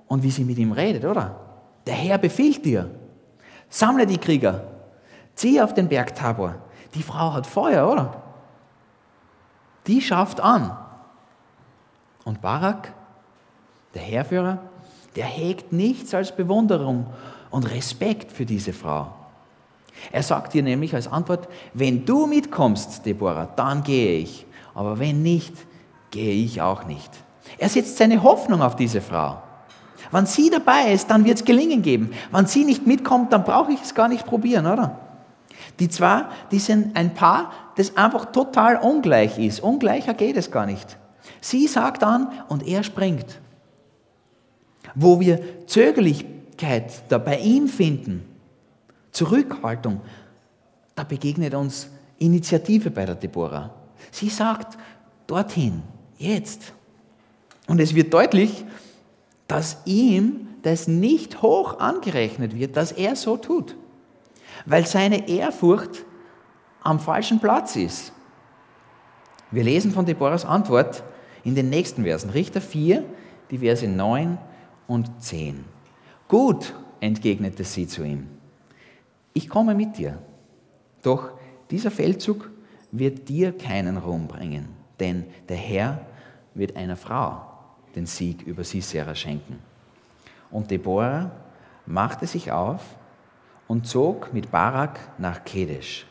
Und 0.06 0.22
wie 0.22 0.30
sie 0.30 0.44
mit 0.44 0.58
ihm 0.58 0.72
redet, 0.72 1.06
oder? 1.06 1.40
Der 1.86 1.94
Herr 1.94 2.18
befiehlt 2.18 2.62
dir. 2.62 2.90
Sammle 3.70 4.06
die 4.06 4.18
Krieger. 4.18 4.71
Zieh 5.34 5.60
auf 5.60 5.74
den 5.74 5.88
Berg 5.88 6.14
Tabor. 6.14 6.56
Die 6.94 7.02
Frau 7.02 7.32
hat 7.32 7.46
Feuer, 7.46 7.90
oder? 7.90 8.22
Die 9.86 10.00
schafft 10.00 10.40
an. 10.40 10.76
Und 12.24 12.40
Barak, 12.40 12.92
der 13.94 14.02
Heerführer, 14.02 14.58
der 15.16 15.24
hegt 15.24 15.72
nichts 15.72 16.14
als 16.14 16.34
Bewunderung 16.34 17.06
und 17.50 17.70
Respekt 17.70 18.32
für 18.32 18.46
diese 18.46 18.72
Frau. 18.72 19.12
Er 20.10 20.22
sagt 20.22 20.54
ihr 20.54 20.62
nämlich 20.62 20.94
als 20.94 21.06
Antwort, 21.06 21.48
wenn 21.74 22.04
du 22.04 22.26
mitkommst, 22.26 23.04
Deborah, 23.04 23.48
dann 23.56 23.82
gehe 23.82 24.18
ich. 24.18 24.46
Aber 24.74 24.98
wenn 24.98 25.22
nicht, 25.22 25.54
gehe 26.10 26.32
ich 26.32 26.62
auch 26.62 26.84
nicht. 26.86 27.10
Er 27.58 27.68
setzt 27.68 27.98
seine 27.98 28.22
Hoffnung 28.22 28.62
auf 28.62 28.76
diese 28.76 29.00
Frau. 29.00 29.42
Wenn 30.10 30.26
sie 30.26 30.50
dabei 30.50 30.92
ist, 30.92 31.10
dann 31.10 31.24
wird 31.24 31.38
es 31.38 31.44
gelingen 31.44 31.82
geben. 31.82 32.12
Wenn 32.30 32.46
sie 32.46 32.64
nicht 32.64 32.86
mitkommt, 32.86 33.32
dann 33.32 33.44
brauche 33.44 33.72
ich 33.72 33.82
es 33.82 33.94
gar 33.94 34.08
nicht 34.08 34.26
probieren, 34.26 34.66
oder? 34.66 34.98
Die 35.78 35.88
zwei, 35.88 36.24
die 36.50 36.58
sind 36.58 36.96
ein 36.96 37.14
Paar, 37.14 37.52
das 37.76 37.96
einfach 37.96 38.26
total 38.26 38.76
ungleich 38.76 39.38
ist. 39.38 39.60
Ungleicher 39.60 40.14
geht 40.14 40.36
es 40.36 40.50
gar 40.50 40.66
nicht. 40.66 40.96
Sie 41.40 41.66
sagt 41.66 42.04
an 42.04 42.28
und 42.48 42.66
er 42.66 42.82
springt 42.82 43.40
wo 44.94 45.20
wir 45.20 45.66
Zögerlichkeit 45.66 47.02
da 47.08 47.18
bei 47.18 47.38
ihm 47.38 47.68
finden, 47.68 48.24
Zurückhaltung, 49.10 50.00
da 50.94 51.04
begegnet 51.04 51.54
uns 51.54 51.88
Initiative 52.18 52.90
bei 52.90 53.06
der 53.06 53.14
Deborah. 53.14 53.70
Sie 54.10 54.28
sagt, 54.28 54.78
dorthin, 55.26 55.82
jetzt. 56.18 56.72
Und 57.66 57.80
es 57.80 57.94
wird 57.94 58.12
deutlich, 58.12 58.64
dass 59.48 59.78
ihm 59.84 60.48
das 60.62 60.88
nicht 60.88 61.42
hoch 61.42 61.78
angerechnet 61.80 62.56
wird, 62.56 62.76
dass 62.76 62.92
er 62.92 63.16
so 63.16 63.36
tut, 63.36 63.76
weil 64.66 64.86
seine 64.86 65.28
Ehrfurcht 65.28 66.04
am 66.82 66.98
falschen 66.98 67.40
Platz 67.40 67.76
ist. 67.76 68.12
Wir 69.50 69.64
lesen 69.64 69.92
von 69.92 70.06
Deborahs 70.06 70.44
Antwort 70.44 71.02
in 71.44 71.54
den 71.54 71.68
nächsten 71.70 72.04
Versen, 72.04 72.30
Richter 72.30 72.60
4, 72.60 73.04
die 73.50 73.58
Verse 73.58 73.86
9 73.86 74.38
und 74.86 75.22
10. 75.22 75.64
Gut, 76.28 76.74
entgegnete 77.00 77.64
sie 77.64 77.86
zu 77.86 78.02
ihm, 78.02 78.28
ich 79.34 79.48
komme 79.48 79.74
mit 79.74 79.98
dir. 79.98 80.18
Doch 81.02 81.32
dieser 81.70 81.90
Feldzug 81.90 82.50
wird 82.90 83.28
dir 83.28 83.56
keinen 83.56 83.96
Ruhm 83.96 84.26
bringen, 84.28 84.68
denn 85.00 85.24
der 85.48 85.56
Herr 85.56 86.06
wird 86.54 86.76
einer 86.76 86.96
Frau 86.96 87.42
den 87.94 88.06
Sieg 88.06 88.42
über 88.42 88.64
Sisera 88.64 89.14
schenken. 89.14 89.58
Und 90.50 90.70
Deborah 90.70 91.30
machte 91.86 92.26
sich 92.26 92.52
auf 92.52 92.82
und 93.72 93.86
zog 93.86 94.34
mit 94.34 94.50
Barak 94.50 95.00
nach 95.16 95.44
Kedesh. 95.46 96.04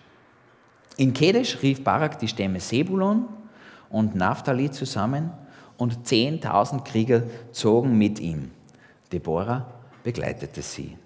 In 0.98 1.14
Kedesh 1.14 1.62
rief 1.62 1.84
Barak 1.84 2.18
die 2.18 2.28
Stämme 2.28 2.60
Sebulon 2.60 3.28
und 3.92 4.16
Naphtali 4.16 4.72
zusammen 4.72 5.30
und 5.78 6.08
10.000 6.08 6.84
Krieger 6.84 7.22
zogen 7.52 7.96
mit 8.00 8.20
ihm. 8.20 8.50
Deborah 9.12 9.68
begleitete 10.04 10.64
sie. 10.64 10.98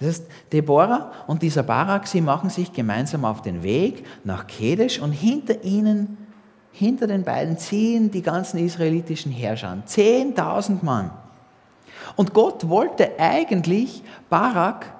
Das 0.00 0.08
heißt, 0.08 0.26
Deborah 0.52 1.12
und 1.28 1.42
dieser 1.42 1.62
Barak, 1.62 2.08
sie 2.08 2.20
machen 2.20 2.50
sich 2.50 2.72
gemeinsam 2.72 3.24
auf 3.24 3.40
den 3.40 3.62
Weg 3.62 4.04
nach 4.24 4.48
Kedesh 4.48 4.98
und 4.98 5.12
hinter 5.12 5.62
ihnen, 5.62 6.16
hinter 6.72 7.06
den 7.06 7.22
beiden 7.22 7.56
ziehen 7.56 8.10
die 8.10 8.22
ganzen 8.22 8.58
israelitischen 8.58 9.30
Herrscher. 9.30 9.78
10.000 9.86 10.84
Mann. 10.84 11.12
Und 12.16 12.34
Gott 12.34 12.68
wollte 12.68 13.12
eigentlich 13.20 14.02
Barak 14.28 14.93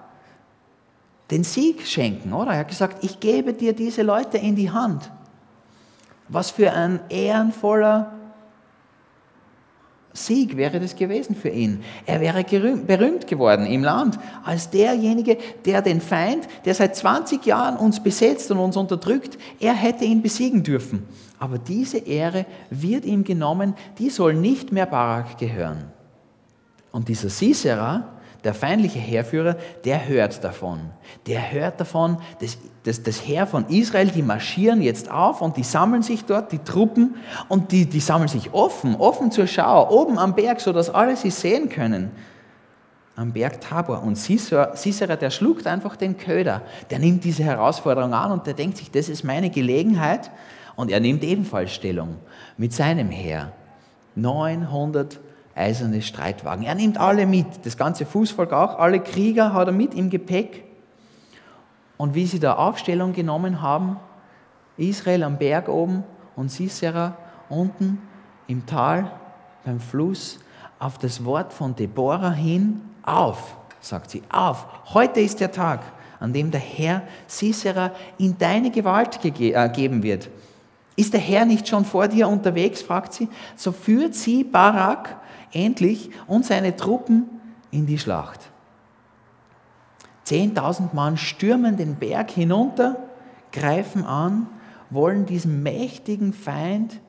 den 1.30 1.44
Sieg 1.44 1.86
schenken, 1.86 2.32
oder? 2.32 2.52
Er 2.52 2.60
hat 2.60 2.68
gesagt, 2.68 3.02
ich 3.02 3.20
gebe 3.20 3.54
dir 3.54 3.72
diese 3.72 4.02
Leute 4.02 4.38
in 4.38 4.56
die 4.56 4.70
Hand. 4.70 5.10
Was 6.28 6.50
für 6.50 6.72
ein 6.72 7.00
ehrenvoller 7.08 8.12
Sieg 10.16 10.56
wäre 10.56 10.78
das 10.78 10.94
gewesen 10.94 11.34
für 11.34 11.48
ihn. 11.48 11.82
Er 12.06 12.20
wäre 12.20 12.44
berühmt 12.44 13.26
geworden 13.26 13.66
im 13.66 13.82
Land 13.82 14.16
als 14.44 14.70
derjenige, 14.70 15.36
der 15.64 15.82
den 15.82 16.00
Feind, 16.00 16.46
der 16.64 16.74
seit 16.74 16.94
20 16.94 17.44
Jahren 17.44 17.76
uns 17.76 18.00
besetzt 18.00 18.50
und 18.52 18.58
uns 18.58 18.76
unterdrückt, 18.76 19.36
er 19.58 19.74
hätte 19.74 20.04
ihn 20.04 20.22
besiegen 20.22 20.62
dürfen. 20.62 21.02
Aber 21.40 21.58
diese 21.58 21.98
Ehre 21.98 22.46
wird 22.70 23.04
ihm 23.04 23.24
genommen, 23.24 23.74
die 23.98 24.08
soll 24.08 24.34
nicht 24.34 24.70
mehr 24.70 24.86
Barak 24.86 25.36
gehören. 25.36 25.92
Und 26.92 27.08
dieser 27.08 27.28
Sisera, 27.28 28.13
der 28.44 28.52
feindliche 28.52 28.98
Heerführer, 28.98 29.56
der 29.84 30.06
hört 30.06 30.44
davon. 30.44 30.80
Der 31.26 31.50
hört 31.50 31.80
davon, 31.80 32.18
dass, 32.40 32.58
dass 32.82 33.02
das 33.02 33.26
Heer 33.26 33.46
von 33.46 33.66
Israel, 33.68 34.08
die 34.08 34.22
marschieren 34.22 34.82
jetzt 34.82 35.10
auf 35.10 35.40
und 35.40 35.56
die 35.56 35.62
sammeln 35.62 36.02
sich 36.02 36.26
dort, 36.26 36.52
die 36.52 36.58
Truppen, 36.58 37.16
und 37.48 37.72
die, 37.72 37.86
die 37.86 38.00
sammeln 38.00 38.28
sich 38.28 38.52
offen, 38.52 38.96
offen 38.96 39.30
zur 39.30 39.46
Schau, 39.46 39.90
oben 39.90 40.18
am 40.18 40.34
Berg, 40.34 40.60
sodass 40.60 40.90
alle 40.90 41.16
sie 41.16 41.30
sehen 41.30 41.70
können. 41.70 42.10
Am 43.16 43.32
Berg 43.32 43.60
Tabor. 43.60 44.02
Und 44.02 44.16
Sisera, 44.16 45.16
der 45.16 45.30
schluckt 45.30 45.66
einfach 45.66 45.96
den 45.96 46.18
Köder. 46.18 46.62
Der 46.90 46.98
nimmt 46.98 47.24
diese 47.24 47.44
Herausforderung 47.44 48.12
an 48.12 48.32
und 48.32 48.46
der 48.46 48.54
denkt 48.54 48.76
sich, 48.76 48.90
das 48.90 49.08
ist 49.08 49.24
meine 49.24 49.50
Gelegenheit. 49.50 50.30
Und 50.76 50.90
er 50.90 51.00
nimmt 51.00 51.22
ebenfalls 51.22 51.72
Stellung 51.72 52.16
mit 52.58 52.72
seinem 52.72 53.10
Heer. 53.10 53.52
900 54.16 55.20
eiserne 55.54 56.02
Streitwagen. 56.02 56.64
Er 56.64 56.74
nimmt 56.74 56.98
alle 56.98 57.26
mit, 57.26 57.46
das 57.64 57.76
ganze 57.76 58.06
Fußvolk 58.06 58.52
auch, 58.52 58.78
alle 58.78 59.00
Krieger 59.00 59.52
hat 59.52 59.68
er 59.68 59.72
mit 59.72 59.94
im 59.94 60.10
Gepäck. 60.10 60.64
Und 61.96 62.14
wie 62.14 62.26
sie 62.26 62.40
da 62.40 62.54
Aufstellung 62.54 63.12
genommen 63.12 63.62
haben, 63.62 63.98
Israel 64.76 65.22
am 65.22 65.38
Berg 65.38 65.68
oben 65.68 66.02
und 66.34 66.50
Sisera 66.50 67.16
unten 67.48 68.02
im 68.48 68.66
Tal 68.66 69.10
beim 69.64 69.80
Fluss, 69.80 70.40
auf 70.78 70.98
das 70.98 71.24
Wort 71.24 71.52
von 71.52 71.74
Deborah 71.74 72.32
hin, 72.32 72.80
auf, 73.04 73.56
sagt 73.80 74.10
sie, 74.10 74.22
auf, 74.28 74.66
heute 74.92 75.20
ist 75.20 75.40
der 75.40 75.52
Tag, 75.52 75.80
an 76.20 76.32
dem 76.32 76.50
der 76.50 76.60
Herr 76.60 77.02
Sisera 77.26 77.92
in 78.18 78.36
deine 78.36 78.70
Gewalt 78.70 79.24
äh, 79.24 79.68
geben 79.68 80.02
wird. 80.02 80.28
Ist 80.96 81.12
der 81.12 81.20
Herr 81.20 81.44
nicht 81.44 81.68
schon 81.68 81.84
vor 81.84 82.08
dir 82.08 82.28
unterwegs, 82.28 82.82
fragt 82.82 83.14
sie. 83.14 83.28
So 83.56 83.72
führt 83.72 84.14
sie 84.14 84.44
Barak 84.44 85.16
endlich 85.54 86.10
und 86.26 86.44
seine 86.44 86.76
Truppen 86.76 87.28
in 87.70 87.86
die 87.86 87.98
Schlacht. 87.98 88.40
Zehntausend 90.24 90.94
Mann 90.94 91.16
stürmen 91.16 91.76
den 91.76 91.96
Berg 91.96 92.30
hinunter, 92.30 92.96
greifen 93.52 94.04
an, 94.04 94.46
wollen 94.90 95.26
diesem 95.26 95.62
mächtigen 95.62 96.32
Feind, 96.32 97.00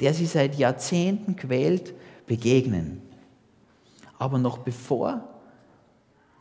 der 0.00 0.14
sie 0.14 0.26
seit 0.26 0.56
Jahrzehnten 0.56 1.36
quält, 1.36 1.94
begegnen. 2.26 3.02
Aber 4.18 4.38
noch 4.38 4.58
bevor 4.58 5.28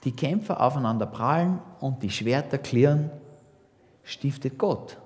die 0.04 0.14
Kämpfer 0.14 0.62
aufeinander 0.62 1.06
prallen 1.06 1.60
und 1.80 2.02
die 2.02 2.10
Schwerter 2.10 2.58
klirren, 2.58 3.12
stiftet 4.04 4.58
Gott, 4.58 4.98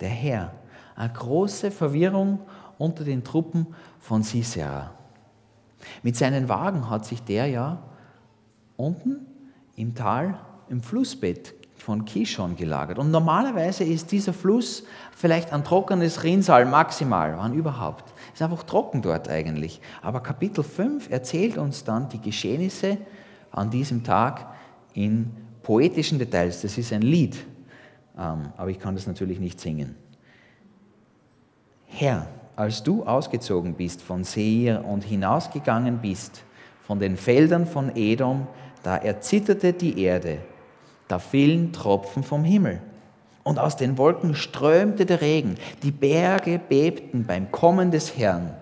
der 0.00 0.08
Herr, 0.08 0.54
eine 0.96 1.12
große 1.12 1.70
Verwirrung 1.70 2.40
unter 2.78 3.04
den 3.04 3.24
Truppen 3.24 3.66
von 3.98 4.22
Sisera. 4.22 4.97
Mit 6.02 6.16
seinen 6.16 6.48
Wagen 6.48 6.90
hat 6.90 7.04
sich 7.04 7.22
der 7.22 7.46
ja 7.46 7.82
unten 8.76 9.26
im 9.76 9.94
Tal 9.94 10.38
im 10.68 10.82
Flussbett 10.82 11.54
von 11.76 12.04
Kishon 12.04 12.56
gelagert. 12.56 12.98
Und 12.98 13.10
normalerweise 13.10 13.84
ist 13.84 14.12
dieser 14.12 14.32
Fluss 14.32 14.84
vielleicht 15.16 15.52
ein 15.52 15.64
trockenes 15.64 16.22
Rinnsal 16.22 16.66
maximal, 16.66 17.36
wann 17.38 17.54
überhaupt. 17.54 18.12
Ist 18.34 18.42
einfach 18.42 18.64
trocken 18.64 19.00
dort 19.00 19.28
eigentlich. 19.28 19.80
Aber 20.02 20.20
Kapitel 20.20 20.64
5 20.64 21.10
erzählt 21.10 21.56
uns 21.56 21.84
dann 21.84 22.08
die 22.08 22.20
Geschehnisse 22.20 22.98
an 23.50 23.70
diesem 23.70 24.04
Tag 24.04 24.46
in 24.92 25.30
poetischen 25.62 26.18
Details. 26.18 26.62
Das 26.62 26.76
ist 26.76 26.92
ein 26.92 27.02
Lied, 27.02 27.36
ähm, 28.18 28.52
aber 28.56 28.70
ich 28.70 28.78
kann 28.78 28.94
das 28.94 29.06
natürlich 29.06 29.38
nicht 29.38 29.60
singen. 29.60 29.94
Herr, 31.86 32.28
als 32.58 32.82
du 32.82 33.04
ausgezogen 33.04 33.74
bist 33.74 34.02
von 34.02 34.24
Seir 34.24 34.84
und 34.84 35.04
hinausgegangen 35.04 35.98
bist 35.98 36.42
von 36.84 36.98
den 36.98 37.16
Feldern 37.16 37.66
von 37.66 37.94
Edom, 37.94 38.48
da 38.82 38.96
erzitterte 38.96 39.72
die 39.72 40.02
Erde, 40.02 40.38
da 41.06 41.20
fielen 41.20 41.72
Tropfen 41.72 42.24
vom 42.24 42.42
Himmel. 42.42 42.80
Und 43.44 43.60
aus 43.60 43.76
den 43.76 43.96
Wolken 43.96 44.34
strömte 44.34 45.06
der 45.06 45.20
Regen, 45.20 45.54
die 45.84 45.92
Berge 45.92 46.58
bebten 46.58 47.24
beim 47.26 47.52
Kommen 47.52 47.92
des 47.92 48.18
Herrn. 48.18 48.56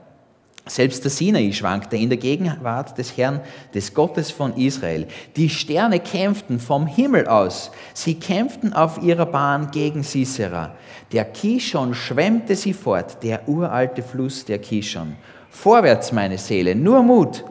Selbst 0.68 1.04
der 1.04 1.12
Sinai 1.12 1.52
schwankte 1.52 1.96
in 1.96 2.08
der 2.08 2.18
Gegenwart 2.18 2.98
des 2.98 3.16
Herrn, 3.16 3.40
des 3.72 3.94
Gottes 3.94 4.32
von 4.32 4.56
Israel. 4.56 5.06
Die 5.36 5.48
Sterne 5.48 6.00
kämpften 6.00 6.58
vom 6.58 6.88
Himmel 6.88 7.28
aus. 7.28 7.70
Sie 7.94 8.16
kämpften 8.16 8.72
auf 8.72 9.00
ihrer 9.00 9.26
Bahn 9.26 9.70
gegen 9.70 10.02
Sisera. 10.02 10.74
Der 11.12 11.24
Kishon 11.24 11.94
schwemmte 11.94 12.56
sie 12.56 12.72
fort, 12.72 13.22
der 13.22 13.48
uralte 13.48 14.02
Fluss 14.02 14.44
der 14.44 14.58
Kishon. 14.58 15.14
Vorwärts, 15.50 16.10
meine 16.10 16.36
Seele, 16.36 16.74
nur 16.74 17.00
Mut. 17.04 17.44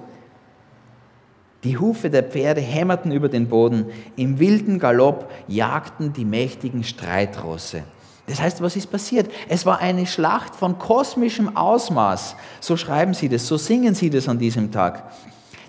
Die 1.63 1.77
Hufe 1.77 2.09
der 2.09 2.23
Pferde 2.23 2.59
hämmerten 2.59 3.13
über 3.13 3.29
den 3.29 3.47
Boden. 3.47 3.85
Im 4.17 4.39
wilden 4.39 4.77
Galopp 4.77 5.31
jagten 5.47 6.11
die 6.11 6.25
mächtigen 6.25 6.83
Streitrosse. 6.83 7.83
Das 8.27 8.41
heißt, 8.41 8.61
was 8.61 8.75
ist 8.75 8.87
passiert? 8.87 9.31
Es 9.47 9.65
war 9.65 9.79
eine 9.79 10.07
Schlacht 10.07 10.55
von 10.55 10.79
kosmischem 10.79 11.55
Ausmaß. 11.55 12.35
So 12.59 12.75
schreiben 12.75 13.13
sie 13.13 13.29
das, 13.29 13.47
so 13.47 13.57
singen 13.57 13.93
sie 13.93 14.09
das 14.09 14.27
an 14.27 14.39
diesem 14.39 14.71
Tag. 14.71 15.03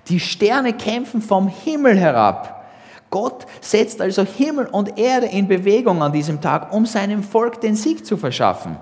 Die 0.09 0.21
Sterne 0.21 0.73
kämpfen 0.73 1.21
vom 1.21 1.49
Himmel 1.49 1.99
herab. 1.99 2.65
Gott 3.11 3.47
setzt 3.61 4.01
also 4.01 4.25
Himmel 4.25 4.67
und 4.67 4.99
Erde 4.99 5.27
in 5.27 5.49
Bewegung 5.49 6.03
an 6.03 6.13
diesem 6.13 6.41
Tag, 6.41 6.73
um 6.73 6.87
seinem 6.87 7.23
Volk 7.23 7.61
den 7.61 7.77
Sieg 7.77 8.07
zu 8.07 8.17
verschaffen. 8.17 8.77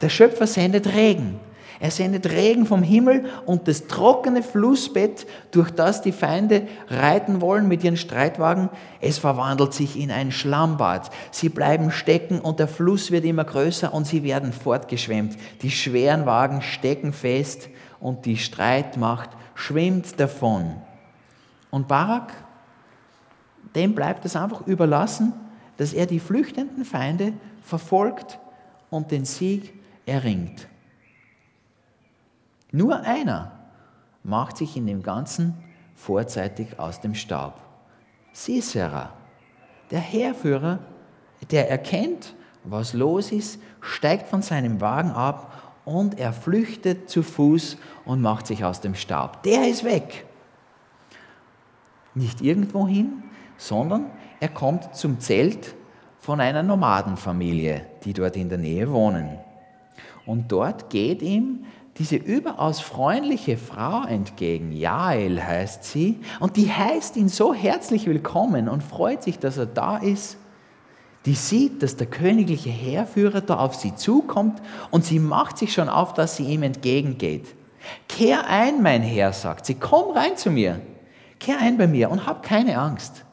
Der 0.00 0.08
Schöpfer 0.08 0.46
sendet 0.46 0.86
Regen. 0.94 1.40
Er 1.78 1.90
sendet 1.90 2.30
Regen 2.30 2.64
vom 2.64 2.82
Himmel 2.82 3.26
und 3.44 3.68
das 3.68 3.86
trockene 3.86 4.42
Flussbett, 4.42 5.26
durch 5.50 5.70
das 5.70 6.00
die 6.00 6.12
Feinde 6.12 6.66
reiten 6.88 7.40
wollen 7.40 7.68
mit 7.68 7.84
ihren 7.84 7.96
Streitwagen, 7.96 8.70
es 9.00 9.18
verwandelt 9.18 9.74
sich 9.74 9.98
in 9.98 10.10
ein 10.10 10.32
Schlammbad. 10.32 11.10
Sie 11.30 11.48
bleiben 11.48 11.90
stecken 11.90 12.40
und 12.40 12.58
der 12.58 12.68
Fluss 12.68 13.10
wird 13.10 13.24
immer 13.24 13.44
größer 13.44 13.92
und 13.92 14.06
sie 14.06 14.22
werden 14.22 14.52
fortgeschwemmt. 14.52 15.36
Die 15.62 15.70
schweren 15.70 16.24
Wagen 16.24 16.62
stecken 16.62 17.12
fest 17.12 17.68
und 18.00 18.24
die 18.24 18.38
Streitmacht 18.38 19.30
schwimmt 19.54 20.18
davon. 20.18 20.76
Und 21.70 21.88
Barak, 21.88 22.32
dem 23.74 23.94
bleibt 23.94 24.24
es 24.24 24.36
einfach 24.36 24.66
überlassen, 24.66 25.34
dass 25.76 25.92
er 25.92 26.06
die 26.06 26.20
flüchtenden 26.20 26.84
Feinde 26.84 27.34
verfolgt 27.62 28.38
und 28.88 29.10
den 29.10 29.24
Sieg 29.24 29.74
erringt. 30.06 30.68
Nur 32.76 33.00
einer 33.00 33.52
macht 34.22 34.58
sich 34.58 34.76
in 34.76 34.86
dem 34.86 35.02
Ganzen 35.02 35.54
vorzeitig 35.94 36.78
aus 36.78 37.00
dem 37.00 37.14
Staub. 37.14 37.54
Sisera, 38.34 39.14
der 39.90 40.00
Heerführer, 40.00 40.80
der 41.50 41.70
erkennt, 41.70 42.34
was 42.64 42.92
los 42.92 43.32
ist, 43.32 43.62
steigt 43.80 44.28
von 44.28 44.42
seinem 44.42 44.82
Wagen 44.82 45.10
ab 45.10 45.72
und 45.86 46.18
er 46.18 46.34
flüchtet 46.34 47.08
zu 47.08 47.22
Fuß 47.22 47.78
und 48.04 48.20
macht 48.20 48.46
sich 48.46 48.62
aus 48.62 48.82
dem 48.82 48.94
Staub. 48.94 49.42
Der 49.44 49.66
ist 49.68 49.82
weg. 49.82 50.26
Nicht 52.14 52.42
irgendwo 52.42 52.86
hin, 52.86 53.22
sondern 53.56 54.10
er 54.38 54.50
kommt 54.50 54.94
zum 54.94 55.18
Zelt 55.18 55.74
von 56.18 56.42
einer 56.42 56.62
Nomadenfamilie, 56.62 57.86
die 58.04 58.12
dort 58.12 58.36
in 58.36 58.50
der 58.50 58.58
Nähe 58.58 58.92
wohnen. 58.92 59.38
Und 60.26 60.52
dort 60.52 60.90
geht 60.90 61.22
ihm 61.22 61.64
diese 61.98 62.16
überaus 62.16 62.80
freundliche 62.80 63.56
Frau 63.56 64.04
entgegen. 64.04 64.72
Jael 64.72 65.42
heißt 65.42 65.84
sie. 65.84 66.20
Und 66.40 66.56
die 66.56 66.70
heißt 66.70 67.16
ihn 67.16 67.28
so 67.28 67.54
herzlich 67.54 68.06
willkommen 68.06 68.68
und 68.68 68.82
freut 68.82 69.22
sich, 69.22 69.38
dass 69.38 69.56
er 69.56 69.66
da 69.66 69.96
ist. 69.96 70.36
Die 71.24 71.34
sieht, 71.34 71.82
dass 71.82 71.96
der 71.96 72.06
königliche 72.06 72.68
Heerführer 72.70 73.40
da 73.40 73.58
auf 73.58 73.74
sie 73.74 73.94
zukommt 73.96 74.62
und 74.90 75.04
sie 75.04 75.18
macht 75.18 75.58
sich 75.58 75.72
schon 75.72 75.88
auf, 75.88 76.14
dass 76.14 76.36
sie 76.36 76.44
ihm 76.44 76.62
entgegengeht. 76.62 77.46
Kehr 78.08 78.48
ein, 78.48 78.82
mein 78.82 79.02
Herr, 79.02 79.32
sagt 79.32 79.66
sie, 79.66 79.74
komm 79.74 80.16
rein 80.16 80.36
zu 80.36 80.50
mir. 80.50 80.80
kehr 81.40 81.58
ein 81.58 81.78
bei 81.78 81.86
mir 81.86 82.10
und 82.10 82.26
hab 82.26 82.42
keine 82.42 82.78
Angst. 82.78 83.24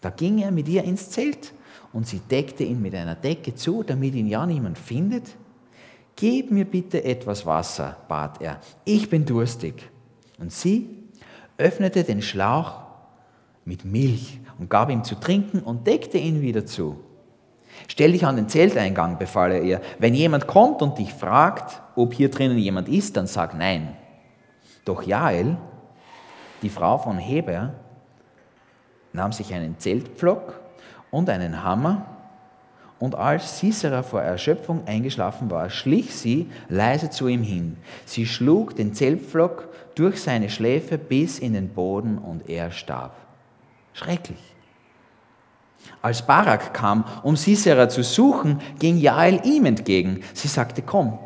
Da 0.00 0.10
ging 0.10 0.38
er 0.38 0.50
mit 0.50 0.68
ihr 0.68 0.84
ins 0.84 1.10
Zelt 1.10 1.52
und 1.92 2.06
sie 2.06 2.18
deckte 2.18 2.64
ihn 2.64 2.80
mit 2.82 2.94
einer 2.94 3.14
Decke 3.14 3.54
zu, 3.54 3.82
damit 3.82 4.14
ihn 4.14 4.26
ja 4.26 4.46
niemand 4.46 4.78
findet. 4.78 5.36
Gib 6.20 6.50
mir 6.50 6.64
bitte 6.64 7.04
etwas 7.04 7.46
Wasser, 7.46 7.96
bat 8.08 8.42
er. 8.42 8.58
Ich 8.84 9.08
bin 9.08 9.24
durstig. 9.24 9.88
Und 10.40 10.50
sie 10.50 11.04
öffnete 11.56 12.02
den 12.02 12.22
Schlauch 12.22 12.80
mit 13.64 13.84
Milch 13.84 14.40
und 14.58 14.68
gab 14.68 14.90
ihm 14.90 15.04
zu 15.04 15.14
trinken 15.14 15.60
und 15.60 15.86
deckte 15.86 16.18
ihn 16.18 16.42
wieder 16.42 16.66
zu. 16.66 16.98
Stell 17.86 18.10
dich 18.10 18.26
an 18.26 18.34
den 18.34 18.48
Zelteingang, 18.48 19.16
befahl 19.18 19.52
er 19.52 19.62
ihr. 19.62 19.80
Wenn 20.00 20.12
jemand 20.12 20.48
kommt 20.48 20.82
und 20.82 20.98
dich 20.98 21.14
fragt, 21.14 21.80
ob 21.94 22.12
hier 22.12 22.32
drinnen 22.32 22.58
jemand 22.58 22.88
ist, 22.88 23.16
dann 23.16 23.28
sag 23.28 23.56
nein. 23.56 23.96
Doch 24.84 25.04
Jael, 25.04 25.56
die 26.62 26.68
Frau 26.68 26.98
von 26.98 27.18
Heber, 27.18 27.74
nahm 29.12 29.30
sich 29.30 29.54
einen 29.54 29.78
Zeltpflock 29.78 30.60
und 31.12 31.30
einen 31.30 31.62
Hammer 31.62 32.17
und 32.98 33.14
als 33.14 33.58
Sisera 33.58 34.02
vor 34.02 34.22
Erschöpfung 34.22 34.86
eingeschlafen 34.86 35.50
war, 35.50 35.70
schlich 35.70 36.14
sie 36.14 36.50
leise 36.68 37.10
zu 37.10 37.28
ihm 37.28 37.42
hin. 37.42 37.76
Sie 38.04 38.26
schlug 38.26 38.74
den 38.74 38.94
Zeltpflock 38.94 39.68
durch 39.94 40.20
seine 40.20 40.50
Schläfe 40.50 40.98
bis 40.98 41.38
in 41.38 41.52
den 41.52 41.68
Boden 41.68 42.18
und 42.18 42.48
er 42.48 42.70
starb. 42.70 43.14
Schrecklich. 43.92 44.38
Als 46.02 46.26
Barak 46.26 46.74
kam, 46.74 47.04
um 47.22 47.36
Sisera 47.36 47.88
zu 47.88 48.02
suchen, 48.02 48.60
ging 48.78 48.98
Jael 48.98 49.40
ihm 49.44 49.64
entgegen. 49.64 50.22
Sie 50.34 50.48
sagte, 50.48 50.82
komm, 50.82 51.18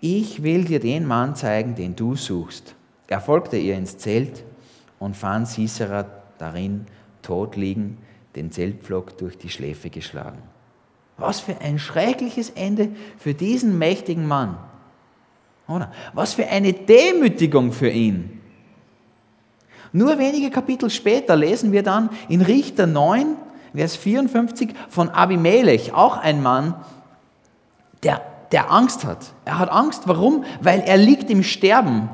ich 0.00 0.42
will 0.42 0.64
dir 0.64 0.80
den 0.80 1.06
Mann 1.06 1.34
zeigen, 1.34 1.74
den 1.74 1.96
du 1.96 2.16
suchst. 2.16 2.74
Er 3.08 3.20
folgte 3.20 3.56
ihr 3.56 3.76
ins 3.76 3.96
Zelt 3.96 4.44
und 4.98 5.16
fand 5.16 5.48
Sisera 5.48 6.06
darin 6.38 6.86
tot 7.22 7.56
liegen, 7.56 7.98
den 8.36 8.50
Zeltpflock 8.50 9.16
durch 9.18 9.38
die 9.38 9.48
Schläfe 9.48 9.90
geschlagen. 9.90 10.53
Was 11.16 11.40
für 11.40 11.60
ein 11.60 11.78
schreckliches 11.78 12.50
Ende 12.50 12.90
für 13.18 13.34
diesen 13.34 13.78
mächtigen 13.78 14.26
Mann. 14.26 14.58
Oder? 15.68 15.92
Was 16.12 16.34
für 16.34 16.46
eine 16.46 16.72
Demütigung 16.72 17.72
für 17.72 17.88
ihn. 17.88 18.40
Nur 19.92 20.18
wenige 20.18 20.50
Kapitel 20.50 20.90
später 20.90 21.36
lesen 21.36 21.70
wir 21.70 21.84
dann 21.84 22.10
in 22.28 22.40
Richter 22.40 22.86
9, 22.86 23.36
Vers 23.74 23.96
54 23.96 24.74
von 24.88 25.08
Abimelech, 25.08 25.94
auch 25.94 26.16
ein 26.16 26.42
Mann, 26.42 26.74
der, 28.02 28.20
der 28.50 28.72
Angst 28.72 29.04
hat. 29.04 29.32
Er 29.44 29.58
hat 29.58 29.70
Angst, 29.70 30.02
warum? 30.06 30.44
Weil 30.60 30.80
er 30.80 30.96
liegt 30.96 31.30
im 31.30 31.42
Sterben. 31.42 32.08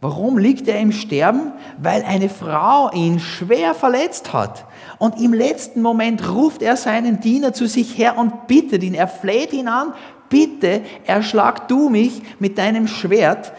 Warum 0.00 0.36
liegt 0.36 0.66
er 0.66 0.80
im 0.80 0.90
Sterben? 0.90 1.52
Weil 1.78 2.02
eine 2.02 2.28
Frau 2.28 2.90
ihn 2.90 3.20
schwer 3.20 3.74
verletzt 3.74 4.32
hat. 4.32 4.64
Und 5.02 5.20
im 5.20 5.34
letzten 5.34 5.82
Moment 5.82 6.32
ruft 6.32 6.62
er 6.62 6.76
seinen 6.76 7.18
Diener 7.18 7.52
zu 7.52 7.66
sich 7.66 7.98
her 7.98 8.16
und 8.16 8.46
bittet 8.46 8.84
ihn, 8.84 8.94
er 8.94 9.08
fleht 9.08 9.52
ihn 9.52 9.66
an, 9.66 9.94
bitte 10.28 10.82
erschlag 11.04 11.66
du 11.66 11.88
mich 11.88 12.22
mit 12.38 12.56
deinem 12.56 12.86
Schwert, 12.86 13.52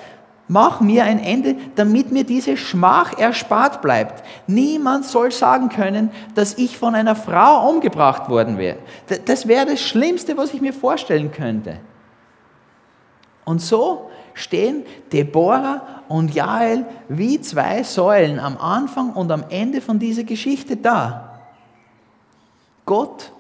Mach 0.48 0.82
mir 0.82 1.06
ein 1.06 1.20
Ende, 1.20 1.56
damit 1.76 2.12
mir 2.12 2.26
diese 2.26 2.58
Schmach 2.58 3.18
erspart 3.18 3.82
bleibt. 3.82 4.24
Niemand 4.46 5.06
soll 5.06 5.32
sagen 5.32 5.70
können, 5.70 6.12
dass 6.36 6.58
ich 6.58 6.78
von 6.78 6.96
einer 6.96 7.16
Frau 7.16 7.70
umgebracht 7.70 8.30
worden 8.30 8.58
wäre. 8.58 8.78
Das 9.26 9.48
wäre 9.48 9.66
das 9.66 9.82
Schlimmste, 9.82 10.38
was 10.38 10.54
ich 10.54 10.62
mir 10.62 10.74
vorstellen 10.74 11.32
könnte. 11.32 11.80
Und 13.46 13.62
so 13.62 14.12
stehen 14.34 14.84
Deborah 15.12 16.04
und 16.08 16.34
Jael 16.36 16.86
wie 17.10 17.42
zwei 17.42 17.84
Säulen 17.84 18.40
am 18.40 18.58
Anfang 18.58 19.12
und 19.12 19.32
am 19.32 19.46
Ende 19.50 19.82
von 19.82 19.98
dieser 19.98 20.24
Geschichte 20.24 20.78
da. 20.78 21.33
Gott 22.86 23.32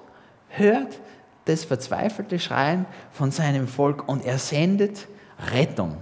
hört 0.50 1.00
das 1.46 1.66
verzweifelte 1.66 2.40
Schreien 2.40 2.86
von 3.12 3.32
seinem 3.32 3.68
Volk 3.68 4.08
und 4.08 4.26
er 4.26 4.38
sendet 4.38 5.08
Rettung 5.52 5.98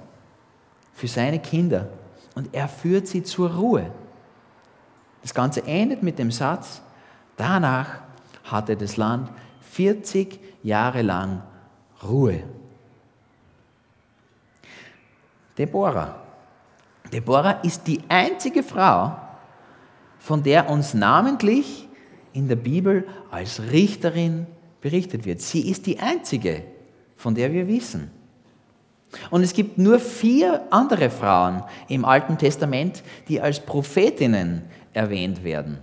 für 0.93 1.07
seine 1.07 1.39
Kinder 1.39 1.87
und 2.35 2.53
er 2.53 2.67
führt 2.67 3.07
sie 3.07 3.23
zur 3.23 3.55
Ruhe. 3.55 3.91
Das 5.21 5.33
Ganze 5.33 5.65
endet 5.65 6.03
mit 6.03 6.19
dem 6.19 6.31
Satz, 6.31 6.81
danach 7.37 7.99
hatte 8.43 8.75
das 8.75 8.97
Land 8.97 9.29
40 9.71 10.39
Jahre 10.63 11.01
lang 11.01 11.41
Ruhe. 12.03 12.43
Deborah. 15.57 16.15
Deborah 17.11 17.59
ist 17.63 17.85
die 17.87 18.01
einzige 18.07 18.63
Frau, 18.63 19.15
von 20.19 20.41
der 20.43 20.69
uns 20.69 20.93
namentlich 20.93 21.87
in 22.33 22.47
der 22.47 22.55
Bibel 22.55 23.07
als 23.29 23.61
Richterin 23.71 24.47
berichtet 24.81 25.25
wird. 25.25 25.41
Sie 25.41 25.69
ist 25.69 25.85
die 25.85 25.99
einzige, 25.99 26.63
von 27.15 27.35
der 27.35 27.53
wir 27.53 27.67
wissen. 27.67 28.11
Und 29.29 29.43
es 29.43 29.53
gibt 29.53 29.77
nur 29.77 29.99
vier 29.99 30.61
andere 30.69 31.09
Frauen 31.09 31.63
im 31.87 32.05
Alten 32.05 32.37
Testament, 32.37 33.03
die 33.27 33.41
als 33.41 33.59
Prophetinnen 33.59 34.63
erwähnt 34.93 35.43
werden. 35.43 35.79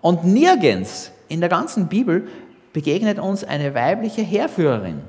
Und 0.00 0.24
nirgends 0.24 1.12
in 1.28 1.40
der 1.40 1.50
ganzen 1.50 1.88
Bibel 1.88 2.28
begegnet 2.72 3.18
uns 3.18 3.44
eine 3.44 3.74
weibliche 3.74 4.22
Heerführerin. 4.22 5.02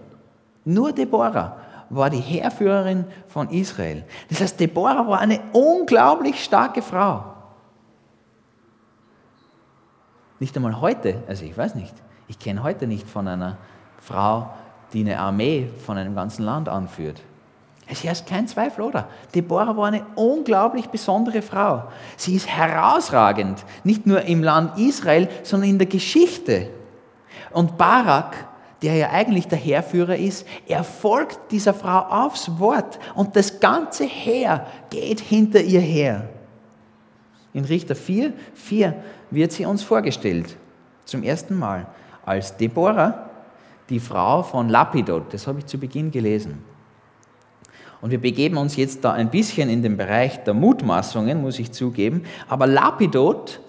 Nur 0.65 0.91
Deborah 0.91 1.57
war 1.89 2.09
die 2.09 2.19
Heerführerin 2.19 3.05
von 3.27 3.49
Israel. 3.49 4.03
Das 4.29 4.41
heißt, 4.41 4.59
Deborah 4.59 5.07
war 5.07 5.19
eine 5.19 5.39
unglaublich 5.53 6.43
starke 6.43 6.81
Frau. 6.81 7.30
Nicht 10.41 10.55
einmal 10.55 10.81
heute, 10.81 11.21
also 11.27 11.45
ich 11.45 11.55
weiß 11.55 11.75
nicht, 11.75 11.93
ich 12.27 12.39
kenne 12.39 12.63
heute 12.63 12.87
nicht 12.87 13.07
von 13.07 13.27
einer 13.27 13.59
Frau, 13.99 14.49
die 14.91 15.01
eine 15.01 15.19
Armee 15.19 15.69
von 15.85 15.99
einem 15.99 16.15
ganzen 16.15 16.41
Land 16.43 16.67
anführt. 16.67 17.21
Es 17.87 18.03
herrscht 18.03 18.25
kein 18.25 18.47
Zweifel, 18.47 18.81
oder? 18.81 19.07
Deborah 19.35 19.77
war 19.77 19.85
eine 19.85 20.03
unglaublich 20.15 20.87
besondere 20.87 21.43
Frau. 21.43 21.83
Sie 22.17 22.33
ist 22.33 22.47
herausragend, 22.47 23.63
nicht 23.83 24.07
nur 24.07 24.23
im 24.23 24.41
Land 24.41 24.79
Israel, 24.79 25.29
sondern 25.43 25.69
in 25.69 25.77
der 25.77 25.87
Geschichte. 25.87 26.71
Und 27.51 27.77
Barak, 27.77 28.35
der 28.81 28.95
ja 28.95 29.11
eigentlich 29.11 29.47
der 29.47 29.59
Heerführer 29.59 30.15
ist, 30.15 30.47
er 30.67 30.83
folgt 30.83 31.51
dieser 31.51 31.75
Frau 31.75 31.99
aufs 31.99 32.57
Wort 32.57 32.97
und 33.13 33.35
das 33.35 33.59
ganze 33.59 34.05
Heer 34.05 34.65
geht 34.89 35.19
hinter 35.19 35.61
ihr 35.61 35.81
her. 35.81 36.29
In 37.53 37.65
Richter 37.65 37.95
4, 37.95 38.33
4 38.55 38.95
wird 39.31 39.51
sie 39.51 39.65
uns 39.65 39.81
vorgestellt, 39.81 40.57
zum 41.05 41.23
ersten 41.23 41.57
Mal, 41.57 41.87
als 42.25 42.55
Deborah, 42.55 43.29
die 43.89 43.99
Frau 43.99 44.43
von 44.43 44.69
Lapidot. 44.69 45.33
Das 45.33 45.47
habe 45.47 45.59
ich 45.59 45.65
zu 45.65 45.77
Beginn 45.77 46.11
gelesen. 46.11 46.63
Und 48.01 48.11
wir 48.11 48.19
begeben 48.19 48.57
uns 48.57 48.75
jetzt 48.75 49.03
da 49.03 49.13
ein 49.13 49.29
bisschen 49.29 49.69
in 49.69 49.83
den 49.83 49.95
Bereich 49.97 50.43
der 50.43 50.53
Mutmaßungen, 50.53 51.41
muss 51.41 51.59
ich 51.59 51.71
zugeben. 51.71 52.23
Aber 52.47 52.65
Lapidot, 52.65 53.59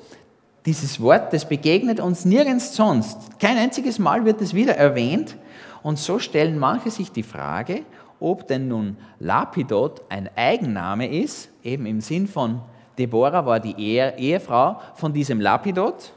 dieses 0.65 1.01
Wort, 1.01 1.33
das 1.33 1.47
begegnet 1.47 2.01
uns 2.01 2.25
nirgends 2.25 2.75
sonst. 2.75 3.39
Kein 3.39 3.59
einziges 3.59 3.99
Mal 3.99 4.25
wird 4.25 4.41
es 4.41 4.55
wieder 4.55 4.77
erwähnt. 4.77 5.37
Und 5.83 5.99
so 5.99 6.19
stellen 6.19 6.59
manche 6.59 6.91
sich 6.91 7.13
die 7.13 7.25
Frage, 7.25 7.83
ob 8.21 8.47
denn 8.47 8.69
nun 8.69 8.97
Lapidot 9.19 10.03
ein 10.09 10.31
Eigenname 10.37 11.13
ist, 11.13 11.51
eben 11.63 11.87
im 11.87 12.01
Sinn 12.01 12.29
von 12.29 12.63
Deborah 12.99 13.45
war 13.45 13.61
die 13.61 13.75
Ehefrau 13.79 14.81
von 14.95 15.13
diesem 15.13 15.41
Lapidot, 15.41 16.13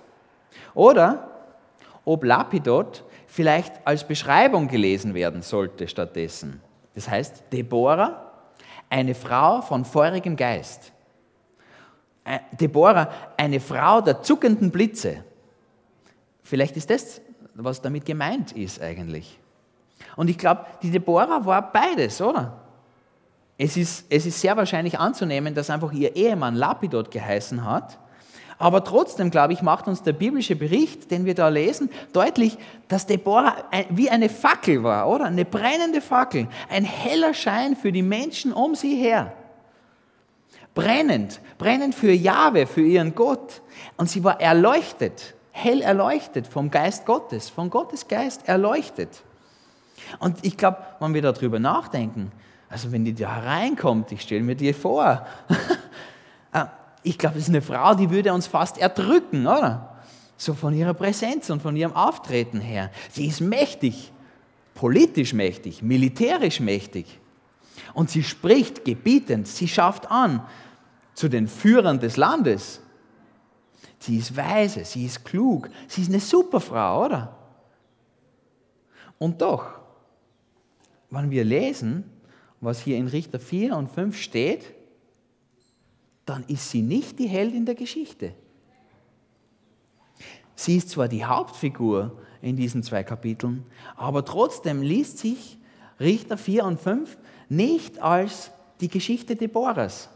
oder 0.74 1.30
ob 2.04 2.24
Lapidot 2.24 3.04
vielleicht 3.28 3.86
als 3.86 4.06
Beschreibung 4.06 4.68
gelesen 4.68 5.14
werden 5.14 5.42
sollte 5.42 5.88
stattdessen. 5.88 6.62
Das 6.94 7.10
heißt, 7.10 7.44
Deborah, 7.52 8.32
eine 8.90 9.16
Frau 9.16 9.62
von 9.62 9.84
feurigem 9.84 10.36
Geist. 10.36 10.92
Äh, 12.24 12.40
Deborah, 12.52 13.10
eine 13.38 13.60
Frau 13.60 14.02
der 14.02 14.22
zuckenden 14.22 14.72
Blitze. 14.72 15.24
Vielleicht 16.44 16.78
ist 16.78 16.90
das, 16.90 17.22
was 17.56 17.82
damit 17.82 18.06
gemeint 18.06 18.52
ist 18.52 18.82
eigentlich. 18.82 19.40
Und 20.16 20.30
ich 20.30 20.38
glaube, 20.38 20.66
die 20.82 20.92
Deborah 20.92 21.46
war 21.46 21.72
beides, 21.72 22.22
oder? 22.22 22.65
Es 23.58 23.78
ist, 23.78 24.06
es 24.10 24.26
ist 24.26 24.42
sehr 24.42 24.58
wahrscheinlich 24.58 25.00
anzunehmen, 25.00 25.56
dass 25.56 25.70
einfach 25.70 25.94
ihr 25.94 26.16
Ehemann 26.16 26.56
Lapidot 26.56 27.12
geheißen 27.12 27.64
hat 27.64 27.98
aber 28.58 28.84
trotzdem, 28.84 29.32
glaube 29.32 29.54
ich, 29.54 29.62
macht 29.62 29.88
uns 29.88 30.02
der 30.02 30.14
biblische 30.14 30.56
Bericht, 30.56 31.12
den 31.12 31.26
wir 31.26 31.36
da 31.36 31.50
lesen, 31.50 31.90
deutlich, 32.14 32.58
dass 32.88 33.06
Deborah 33.06 33.56
wie 33.90 34.10
eine 34.10 34.30
Fackel 34.30 34.84
war, 34.84 35.10
oder? 35.10 35.26
Eine 35.26 35.46
brennende 35.46 36.02
Fackel, 36.02 36.48
ein 36.70 36.86
heller 36.86 37.34
Schein 37.34 37.76
für 37.76 37.92
die 37.92 38.02
Menschen 38.02 38.54
um 38.54 38.76
sie 38.76 38.96
her. 38.96 39.34
Brennend, 40.74 41.42
brennend 41.58 41.96
für 41.96 42.12
Jahwe, 42.12 42.66
für 42.66 42.82
ihren 42.82 43.16
Gott. 43.16 43.62
Und 43.98 44.10
sie 44.10 44.24
war 44.24 44.40
erleuchtet, 44.40 45.36
hell 45.52 45.82
erleuchtet 45.82 46.48
vom 46.48 46.72
Geist 46.72 47.06
Gottes, 47.06 47.50
von 47.50 47.70
Gottes 47.70 48.08
Geist 48.08 48.48
erleuchtet. 48.48 49.24
Und 50.20 50.46
ich 50.46 50.58
glaube, 50.58 50.78
wenn 51.00 51.14
wir 51.14 51.22
darüber 51.22 51.60
nachdenken, 51.60 52.32
also 52.70 52.92
wenn 52.92 53.06
die 53.06 53.14
da 53.14 53.36
hereinkommt, 53.36 54.12
ich 54.12 54.22
stelle 54.22 54.42
mir 54.42 54.56
die 54.56 54.74
vor, 54.74 55.26
ah, 56.52 56.70
Ich 57.06 57.20
glaube, 57.20 57.36
das 57.36 57.44
ist 57.44 57.50
eine 57.50 57.62
Frau, 57.62 57.94
die 57.94 58.10
würde 58.10 58.34
uns 58.34 58.48
fast 58.48 58.80
erdrücken, 58.80 59.46
oder? 59.46 60.02
So 60.38 60.56
von 60.56 60.74
ihrer 60.74 60.96
Präsenz 60.96 61.52
und 61.52 61.62
von 61.62 61.76
ihrem 61.76 61.94
Auftreten 61.94 62.60
her. 62.60 62.90
Sie 63.12 63.28
ist 63.28 63.42
mächtig, 63.42 64.12
politisch 64.74 65.32
mächtig, 65.34 65.84
militärisch 65.84 66.60
mächtig. 66.60 67.20
Und 67.94 68.10
sie 68.10 68.24
spricht 68.24 68.86
gebietend, 68.86 69.48
sie 69.48 69.68
schafft 69.68 70.10
an 70.10 70.44
zu 71.14 71.30
den 71.30 71.48
Führern 71.48 72.00
des 72.00 72.18
Landes. 72.18 72.82
Sie 74.00 74.18
ist 74.18 74.36
weise, 74.36 74.84
sie 74.84 75.06
ist 75.06 75.24
klug, 75.24 75.70
sie 75.88 76.02
ist 76.02 76.10
eine 76.10 76.20
super 76.20 76.60
Frau, 76.60 77.06
oder? 77.06 77.38
Und 79.20 79.44
doch, 79.44 79.68
wenn 81.12 81.30
wir 81.30 81.44
lesen, 81.44 82.04
was 82.62 82.82
hier 82.82 82.98
in 82.98 83.08
Richter 83.08 83.40
4 83.40 83.76
und 83.76 83.90
5 83.90 84.18
steht, 84.18 84.74
dann 86.26 86.44
ist 86.48 86.72
sie 86.72 86.82
nicht 86.82 87.20
die 87.20 87.28
Heldin 87.28 87.66
der 87.66 87.76
Geschichte. 87.76 88.34
Sie 90.56 90.78
ist 90.78 90.90
zwar 90.90 91.08
die 91.08 91.26
Hauptfigur 91.26 92.20
in 92.42 92.56
diesen 92.56 92.82
zwei 92.82 93.04
Kapiteln, 93.04 93.66
aber 93.96 94.24
trotzdem 94.24 94.82
liest 94.82 95.20
sich 95.20 95.58
Richter 96.00 96.38
4 96.38 96.66
und 96.66 96.80
5 96.80 97.18
nicht 97.50 98.02
als 98.02 98.52
die 98.82 98.88
Geschichte 98.88 99.36
Deborahs. 99.36 100.10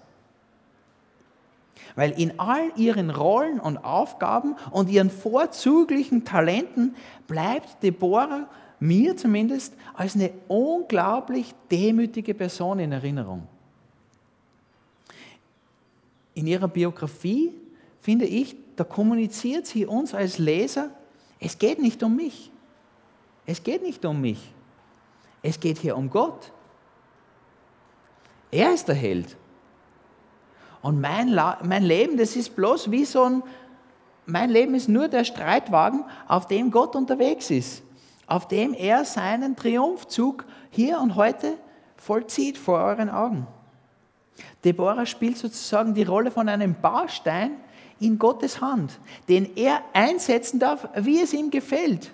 Weil 1.96 2.12
in 2.20 2.40
all 2.40 2.72
ihren 2.76 3.10
Rollen 3.10 3.60
und 3.60 3.78
Aufgaben 3.78 4.56
und 4.72 4.90
ihren 4.90 5.10
vorzüglichen 5.10 6.24
Talenten 6.24 6.96
bleibt 7.28 7.84
Deborah 7.84 8.48
mir 8.80 9.18
zumindest 9.18 9.74
als 9.94 10.16
eine 10.16 10.32
unglaublich 10.48 11.54
demütige 11.70 12.34
Person 12.34 12.80
in 12.80 12.92
Erinnerung. 12.92 13.48
In 16.34 16.48
ihrer 16.48 16.68
Biografie, 16.68 17.54
finde 18.00 18.26
ich, 18.26 18.56
da 18.76 18.84
kommuniziert 18.84 19.68
sie 19.68 19.86
uns 19.86 20.14
als 20.14 20.38
Leser, 20.38 20.92
es 21.40 21.58
geht 21.58 21.80
nicht 21.80 22.02
um 22.04 22.16
mich. 22.16 22.52
Es 23.46 23.64
geht 23.64 23.82
nicht 23.82 24.06
um 24.06 24.22
mich. 24.22 24.54
Es 25.42 25.60
geht 25.60 25.78
hier 25.80 25.98
um 25.98 26.10
Gott. 26.10 26.52
Er 28.52 28.74
ist 28.74 28.88
der 28.88 28.96
Held. 28.96 29.38
Und 30.82 31.02
mein, 31.02 31.34
mein 31.64 31.84
Leben, 31.84 32.18
das 32.18 32.36
ist 32.36 32.56
bloß 32.56 32.92
wie 32.92 33.06
so 33.06 33.24
ein, 33.24 33.44
mein 34.26 34.50
Leben 34.50 34.76
ist 34.76 34.88
nur 34.88 35.08
der 35.08 35.24
Streitwagen, 35.24 36.06
auf 36.28 36.48
dem 36.48 36.72
Gott 36.72 36.96
unterwegs 36.96 37.50
ist, 37.52 37.84
auf 38.30 38.48
dem 38.48 38.74
er 38.74 39.06
seinen 39.06 39.56
Triumphzug 39.56 40.46
hier 40.70 41.00
und 41.00 41.16
heute 41.16 41.58
vollzieht 41.98 42.58
vor 42.58 42.80
euren 42.80 43.10
Augen. 43.10 43.48
Deborah 44.64 45.06
spielt 45.06 45.38
sozusagen 45.38 45.94
die 45.94 46.04
Rolle 46.04 46.32
von 46.32 46.48
einem 46.48 46.76
Baustein 46.80 47.58
in 48.00 48.18
Gottes 48.18 48.62
Hand, 48.62 49.00
den 49.28 49.56
er 49.58 49.82
einsetzen 49.94 50.60
darf, 50.60 50.88
wie 50.96 51.22
es 51.22 51.34
ihm 51.34 51.50
gefällt. 51.50 52.12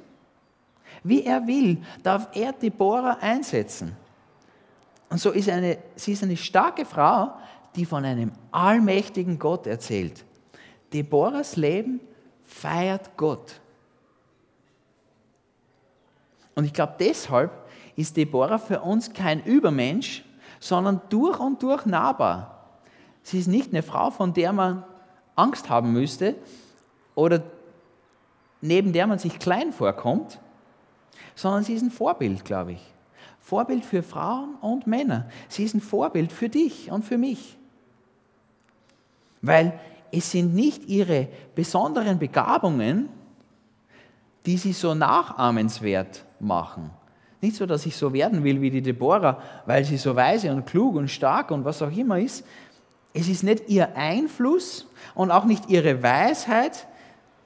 Wie 1.03 1.23
er 1.23 1.45
will, 1.45 1.77
darf 2.01 2.29
er 2.33 2.51
Deborah 2.53 3.17
einsetzen. 3.21 3.95
Und 5.09 5.19
so 5.19 5.31
ist 5.31 5.49
eine, 5.49 5.77
sie 5.95 6.13
ist 6.13 6.23
eine 6.23 6.37
starke 6.37 6.85
Frau, 6.85 7.33
die 7.75 7.85
von 7.85 8.05
einem 8.05 8.31
allmächtigen 8.51 9.37
Gott 9.37 9.67
erzählt. 9.67 10.25
Deborahs 10.93 11.57
Leben 11.57 11.99
feiert 12.43 13.15
Gott. 13.17 13.59
Und 16.55 16.65
ich 16.65 16.73
glaube, 16.73 16.95
deshalb 16.99 17.51
ist 17.95 18.17
Deborah 18.17 18.57
für 18.57 18.81
uns 18.81 19.13
kein 19.13 19.43
Übermensch, 19.43 20.23
sondern 20.59 21.01
durch 21.09 21.39
und 21.39 21.61
durch 21.61 21.85
nahbar. 21.85 22.69
Sie 23.23 23.39
ist 23.39 23.47
nicht 23.47 23.71
eine 23.71 23.83
Frau, 23.83 24.09
von 24.09 24.33
der 24.33 24.53
man 24.53 24.83
Angst 25.35 25.69
haben 25.69 25.91
müsste 25.91 26.35
oder 27.13 27.43
neben 28.61 28.93
der 28.93 29.07
man 29.07 29.19
sich 29.19 29.37
klein 29.37 29.73
vorkommt, 29.73 30.39
sondern 31.35 31.63
sie 31.63 31.73
ist 31.73 31.81
ein 31.81 31.91
Vorbild, 31.91 32.45
glaube 32.45 32.73
ich. 32.73 32.93
Vorbild 33.39 33.85
für 33.85 34.01
Frauen 34.01 34.55
und 34.61 34.87
Männer. 34.87 35.29
Sie 35.49 35.63
ist 35.63 35.75
ein 35.75 35.81
Vorbild 35.81 36.31
für 36.31 36.49
dich 36.49 36.89
und 36.89 37.05
für 37.05 37.17
mich. 37.17 37.57
Weil 39.41 39.79
es 40.11 40.31
sind 40.31 40.55
nicht 40.55 40.85
ihre 40.85 41.27
besonderen 41.53 42.17
Begabungen, 42.17 43.09
die 44.45 44.57
sie 44.57 44.73
so 44.73 44.93
nachahmenswert 44.93 46.23
machen. 46.39 46.91
Nicht 47.41 47.55
so, 47.55 47.65
dass 47.65 47.85
ich 47.85 47.95
so 47.95 48.13
werden 48.13 48.43
will 48.43 48.61
wie 48.61 48.71
die 48.71 48.81
Deborah, 48.81 49.39
weil 49.65 49.83
sie 49.85 49.97
so 49.97 50.15
weise 50.15 50.51
und 50.51 50.65
klug 50.65 50.95
und 50.95 51.09
stark 51.09 51.51
und 51.51 51.65
was 51.65 51.81
auch 51.81 51.91
immer 51.91 52.19
ist. 52.19 52.45
Es 53.13 53.27
ist 53.27 53.43
nicht 53.43 53.69
ihr 53.69 53.95
Einfluss 53.95 54.87
und 55.13 55.31
auch 55.31 55.45
nicht 55.45 55.69
ihre 55.69 56.01
Weisheit, 56.01 56.87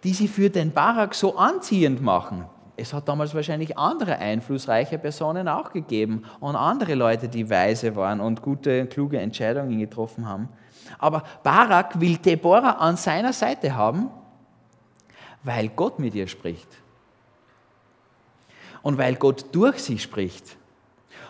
die 0.03 0.13
sie 0.13 0.27
für 0.27 0.49
den 0.49 0.71
Barak 0.71 1.13
so 1.13 1.37
anziehend 1.37 2.01
machen 2.01 2.45
es 2.79 2.93
hat 2.93 3.07
damals 3.07 3.35
wahrscheinlich 3.35 3.77
andere 3.77 4.17
einflussreiche 4.17 4.97
Personen 4.97 5.47
auch 5.47 5.71
gegeben 5.71 6.23
und 6.39 6.55
andere 6.55 6.95
Leute, 6.95 7.27
die 7.27 7.49
weise 7.49 7.95
waren 7.95 8.21
und 8.21 8.41
gute, 8.41 8.85
kluge 8.87 9.19
Entscheidungen 9.19 9.77
getroffen 9.79 10.27
haben. 10.27 10.49
Aber 10.97 11.23
Barak 11.43 11.99
will 11.99 12.17
Deborah 12.17 12.77
an 12.79 12.95
seiner 12.97 13.33
Seite 13.33 13.75
haben, 13.75 14.09
weil 15.43 15.69
Gott 15.69 15.99
mit 15.99 16.15
ihr 16.15 16.27
spricht. 16.27 16.67
Und 18.81 18.97
weil 18.97 19.15
Gott 19.15 19.45
durch 19.51 19.79
sie 19.79 19.99
spricht. 19.99 20.57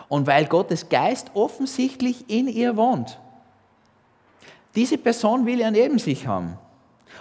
Und 0.08 0.26
weil 0.26 0.46
Gottes 0.46 0.88
Geist 0.88 1.30
offensichtlich 1.34 2.28
in 2.28 2.48
ihr 2.48 2.76
wohnt. 2.76 3.18
Diese 4.74 4.98
Person 4.98 5.46
will 5.46 5.60
er 5.60 5.70
neben 5.70 5.98
sich 5.98 6.26
haben. 6.26 6.58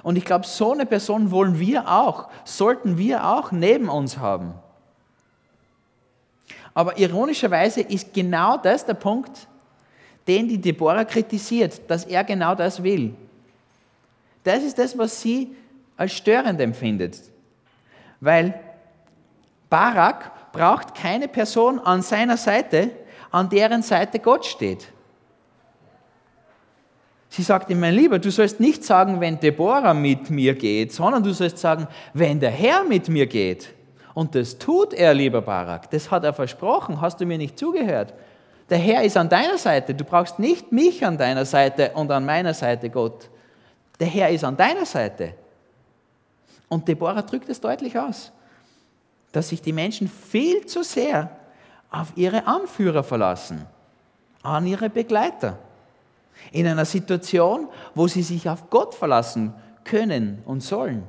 Und 0.03 0.17
ich 0.17 0.25
glaube, 0.25 0.45
so 0.45 0.71
eine 0.71 0.85
Person 0.85 1.31
wollen 1.31 1.59
wir 1.59 1.89
auch, 1.89 2.29
sollten 2.45 2.97
wir 2.97 3.25
auch 3.27 3.51
neben 3.51 3.89
uns 3.89 4.17
haben. 4.17 4.53
Aber 6.73 6.97
ironischerweise 6.97 7.81
ist 7.81 8.13
genau 8.13 8.57
das 8.57 8.85
der 8.85 8.93
Punkt, 8.93 9.47
den 10.27 10.47
die 10.47 10.59
Deborah 10.59 11.03
kritisiert, 11.03 11.81
dass 11.89 12.05
er 12.05 12.23
genau 12.23 12.55
das 12.55 12.81
will. 12.81 13.13
Das 14.43 14.63
ist 14.63 14.77
das, 14.77 14.97
was 14.97 15.19
sie 15.19 15.55
als 15.97 16.13
störend 16.13 16.61
empfindet. 16.61 17.19
Weil 18.21 18.59
Barak 19.69 20.51
braucht 20.51 20.95
keine 20.95 21.27
Person 21.27 21.79
an 21.79 22.01
seiner 22.01 22.37
Seite, 22.37 22.91
an 23.31 23.49
deren 23.49 23.81
Seite 23.81 24.19
Gott 24.19 24.45
steht. 24.45 24.91
Sie 27.29 27.43
sagt 27.43 27.69
ihm, 27.69 27.79
mein 27.79 27.93
Lieber, 27.93 28.17
du 28.17 28.31
sollst 28.31 28.59
nicht 28.59 28.83
sagen, 28.83 29.19
wenn 29.21 29.39
Deborah 29.39 29.93
mit 29.93 30.31
mir 30.31 30.55
geht, 30.55 30.91
sondern 30.91 31.21
du 31.21 31.31
sollst 31.31 31.59
sagen, 31.59 31.87
wenn 32.13 32.39
der 32.39 32.49
Herr 32.49 32.83
mit 32.83 33.07
mir 33.07 33.27
geht. 33.27 33.69
Und 34.15 34.33
das 34.33 34.57
tut 34.57 34.93
er, 34.93 35.13
lieber 35.13 35.41
Barak. 35.41 35.91
Das 35.91 36.09
hat 36.09 36.23
er 36.23 36.33
versprochen. 36.33 36.99
Hast 36.99 37.21
du 37.21 37.25
mir 37.27 37.37
nicht 37.37 37.59
zugehört? 37.59 38.13
Der 38.69 38.79
Herr 38.79 39.03
ist 39.03 39.15
an 39.15 39.29
deiner 39.29 39.57
Seite. 39.57 39.93
Du 39.93 40.03
brauchst 40.03 40.39
nicht 40.39 40.71
mich 40.71 41.05
an 41.05 41.17
deiner 41.17 41.45
Seite 41.45 41.91
und 41.93 42.11
an 42.11 42.25
meiner 42.25 42.53
Seite, 42.53 42.89
Gott. 42.89 43.29
Der 43.99 44.07
Herr 44.07 44.29
ist 44.29 44.43
an 44.43 44.57
deiner 44.57 44.85
Seite. 44.85 45.33
Und 46.67 46.87
Deborah 46.87 47.21
drückt 47.21 47.49
es 47.49 47.61
deutlich 47.61 47.97
aus, 47.97 48.31
dass 49.31 49.49
sich 49.49 49.61
die 49.61 49.73
Menschen 49.73 50.07
viel 50.07 50.65
zu 50.65 50.83
sehr 50.83 51.29
auf 51.91 52.13
ihre 52.15 52.47
Anführer 52.47 53.03
verlassen, 53.03 53.65
an 54.43 54.65
ihre 54.65 54.89
Begleiter. 54.89 55.57
In 56.51 56.67
einer 56.67 56.85
Situation, 56.85 57.67
wo 57.95 58.07
sie 58.07 58.23
sich 58.23 58.49
auf 58.49 58.69
Gott 58.69 58.95
verlassen 58.95 59.53
können 59.83 60.41
und 60.45 60.61
sollen. 60.61 61.03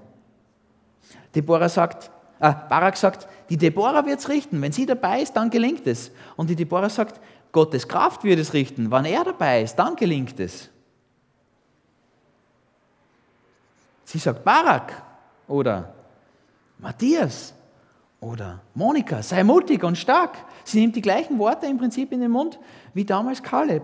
Deborah 1.34 1.68
sagt, 1.68 2.10
äh, 2.40 2.52
Barak 2.68 2.96
sagt, 2.96 3.28
die 3.48 3.56
Deborah 3.56 4.04
wird 4.04 4.18
es 4.18 4.28
richten. 4.28 4.60
Wenn 4.60 4.72
sie 4.72 4.86
dabei 4.86 5.22
ist, 5.22 5.34
dann 5.34 5.50
gelingt 5.50 5.86
es. 5.86 6.10
Und 6.36 6.50
die 6.50 6.56
Deborah 6.56 6.90
sagt, 6.90 7.20
Gottes 7.52 7.86
Kraft 7.86 8.24
wird 8.24 8.38
es 8.38 8.52
richten. 8.52 8.90
Wann 8.90 9.04
er 9.04 9.24
dabei 9.24 9.62
ist, 9.62 9.76
dann 9.76 9.96
gelingt 9.96 10.38
es. 10.40 10.68
Sie 14.04 14.18
sagt 14.18 14.42
Barak 14.42 15.02
oder 15.46 15.94
Matthias 16.78 17.54
oder 18.20 18.60
Monika, 18.74 19.22
sei 19.22 19.42
mutig 19.42 19.82
und 19.82 19.96
stark. 19.96 20.36
Sie 20.64 20.80
nimmt 20.80 20.96
die 20.96 21.02
gleichen 21.02 21.38
Worte 21.38 21.66
im 21.66 21.78
Prinzip 21.78 22.12
in 22.12 22.20
den 22.20 22.30
Mund 22.30 22.58
wie 22.92 23.04
damals 23.04 23.42
Kaleb. 23.42 23.82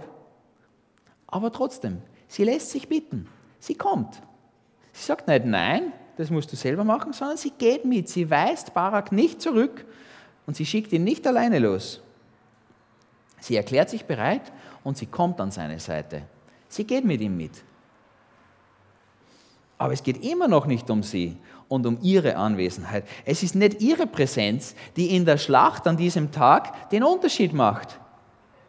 Aber 1.26 1.52
trotzdem, 1.52 2.02
sie 2.28 2.44
lässt 2.44 2.70
sich 2.70 2.88
bitten. 2.88 3.28
Sie 3.58 3.74
kommt. 3.74 4.20
Sie 4.92 5.04
sagt 5.04 5.26
nicht, 5.28 5.44
nein, 5.44 5.92
das 6.16 6.30
musst 6.30 6.52
du 6.52 6.56
selber 6.56 6.84
machen, 6.84 7.12
sondern 7.12 7.36
sie 7.36 7.50
geht 7.50 7.84
mit. 7.84 8.08
Sie 8.08 8.30
weist 8.30 8.74
Barak 8.74 9.12
nicht 9.12 9.40
zurück 9.40 9.84
und 10.46 10.56
sie 10.56 10.66
schickt 10.66 10.92
ihn 10.92 11.04
nicht 11.04 11.26
alleine 11.26 11.58
los. 11.58 12.00
Sie 13.40 13.56
erklärt 13.56 13.90
sich 13.90 14.04
bereit 14.04 14.52
und 14.84 14.96
sie 14.96 15.06
kommt 15.06 15.40
an 15.40 15.50
seine 15.50 15.78
Seite. 15.78 16.22
Sie 16.68 16.84
geht 16.84 17.04
mit 17.04 17.20
ihm 17.20 17.36
mit. 17.36 17.62
Aber 19.78 19.92
es 19.92 20.02
geht 20.02 20.24
immer 20.24 20.48
noch 20.48 20.66
nicht 20.66 20.88
um 20.90 21.02
sie 21.02 21.36
und 21.68 21.86
um 21.86 21.98
ihre 22.02 22.36
Anwesenheit. 22.36 23.04
Es 23.24 23.42
ist 23.42 23.54
nicht 23.54 23.80
ihre 23.80 24.06
Präsenz, 24.06 24.74
die 24.96 25.14
in 25.14 25.24
der 25.24 25.38
Schlacht 25.38 25.86
an 25.86 25.96
diesem 25.96 26.32
Tag 26.32 26.90
den 26.90 27.02
Unterschied 27.02 27.52
macht. 27.52 27.98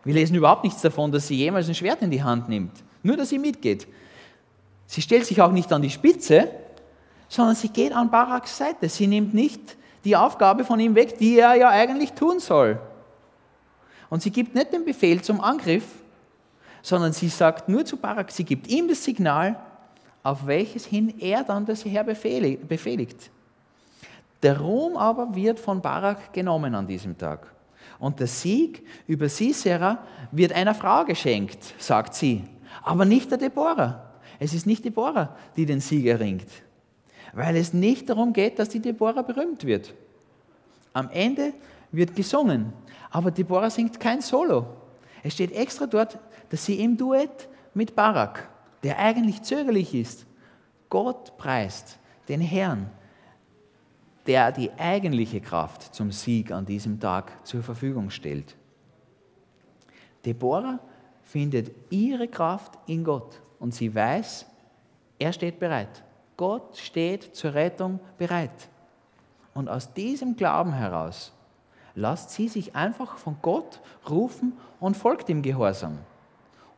Wir 0.03 0.13
lesen 0.13 0.35
überhaupt 0.35 0.63
nichts 0.63 0.81
davon, 0.81 1.11
dass 1.11 1.27
sie 1.27 1.35
jemals 1.35 1.67
ein 1.67 1.75
Schwert 1.75 2.01
in 2.01 2.11
die 2.11 2.23
Hand 2.23 2.49
nimmt. 2.49 2.71
Nur, 3.03 3.17
dass 3.17 3.29
sie 3.29 3.39
mitgeht. 3.39 3.87
Sie 4.85 5.01
stellt 5.01 5.25
sich 5.25 5.41
auch 5.41 5.51
nicht 5.51 5.71
an 5.71 5.81
die 5.81 5.89
Spitze, 5.89 6.49
sondern 7.29 7.55
sie 7.55 7.69
geht 7.69 7.93
an 7.93 8.09
Baraks 8.09 8.57
Seite. 8.57 8.89
Sie 8.89 9.07
nimmt 9.07 9.33
nicht 9.33 9.77
die 10.03 10.15
Aufgabe 10.15 10.63
von 10.63 10.79
ihm 10.79 10.95
weg, 10.95 11.17
die 11.17 11.39
er 11.39 11.55
ja 11.55 11.69
eigentlich 11.69 12.13
tun 12.13 12.39
soll. 12.39 12.79
Und 14.09 14.21
sie 14.21 14.31
gibt 14.31 14.55
nicht 14.55 14.71
den 14.71 14.85
Befehl 14.85 15.21
zum 15.21 15.41
Angriff, 15.41 15.83
sondern 16.81 17.11
sie 17.11 17.27
sagt 17.27 17.67
nur 17.67 17.83
zu 17.83 17.97
Barak, 17.97 18.31
sie 18.31 18.45
gibt 18.45 18.67
ihm 18.67 18.87
das 18.87 19.03
Signal, 19.03 19.59
auf 20.27 20.45
welches 20.45 20.85
hin 20.85 21.13
er 21.19 21.41
dann 21.45 21.65
das 21.65 21.85
Herr 21.85 22.03
befehligt. 22.03 23.31
Der 24.43 24.59
Ruhm 24.59 24.97
aber 24.97 25.33
wird 25.33 25.57
von 25.57 25.81
Barak 25.81 26.33
genommen 26.33 26.75
an 26.75 26.85
diesem 26.85 27.17
Tag. 27.17 27.47
Und 27.97 28.19
der 28.19 28.27
Sieg 28.27 28.85
über 29.07 29.29
Sisera 29.29 29.99
wird 30.33 30.51
einer 30.51 30.75
Frau 30.75 31.05
geschenkt, 31.05 31.73
sagt 31.77 32.13
sie, 32.13 32.43
aber 32.83 33.05
nicht 33.05 33.31
der 33.31 33.37
Deborah. 33.37 34.03
Es 34.37 34.53
ist 34.53 34.67
nicht 34.67 34.83
Deborah, 34.83 35.33
die 35.55 35.65
den 35.65 35.79
Sieg 35.79 36.05
erringt, 36.05 36.49
weil 37.31 37.55
es 37.55 37.71
nicht 37.71 38.09
darum 38.09 38.33
geht, 38.33 38.59
dass 38.59 38.67
die 38.67 38.81
Deborah 38.81 39.21
berühmt 39.21 39.63
wird. 39.63 39.93
Am 40.91 41.09
Ende 41.09 41.53
wird 41.93 42.17
gesungen, 42.17 42.73
aber 43.11 43.31
Deborah 43.31 43.69
singt 43.69 43.97
kein 43.97 44.19
Solo. 44.19 44.65
Es 45.23 45.35
steht 45.35 45.53
extra 45.53 45.87
dort, 45.87 46.19
dass 46.49 46.65
sie 46.65 46.81
im 46.81 46.97
Duett 46.97 47.47
mit 47.73 47.95
Barak, 47.95 48.49
der 48.83 48.99
eigentlich 48.99 49.41
zögerlich 49.43 49.93
ist, 49.93 50.25
Gott 50.89 51.37
preist, 51.37 51.99
den 52.27 52.41
Herrn, 52.41 52.89
der 54.25 54.51
die 54.51 54.71
eigentliche 54.73 55.41
Kraft 55.41 55.95
zum 55.95 56.11
Sieg 56.11 56.51
an 56.51 56.65
diesem 56.65 56.99
Tag 56.99 57.45
zur 57.45 57.63
Verfügung 57.63 58.09
stellt. 58.09 58.55
Deborah 60.25 60.79
findet 61.23 61.71
ihre 61.89 62.27
Kraft 62.27 62.77
in 62.87 63.03
Gott 63.03 63.41
und 63.59 63.73
sie 63.73 63.93
weiß, 63.93 64.45
er 65.19 65.33
steht 65.33 65.59
bereit. 65.59 66.03
Gott 66.35 66.77
steht 66.77 67.35
zur 67.35 67.53
Rettung 67.53 67.99
bereit. 68.17 68.69
Und 69.53 69.69
aus 69.69 69.93
diesem 69.93 70.35
Glauben 70.35 70.73
heraus 70.73 71.33
lasst 71.95 72.29
sie 72.31 72.47
sich 72.47 72.75
einfach 72.75 73.17
von 73.17 73.37
Gott 73.41 73.81
rufen 74.07 74.53
und 74.79 74.95
folgt 74.95 75.29
ihm 75.29 75.41
Gehorsam. 75.41 75.97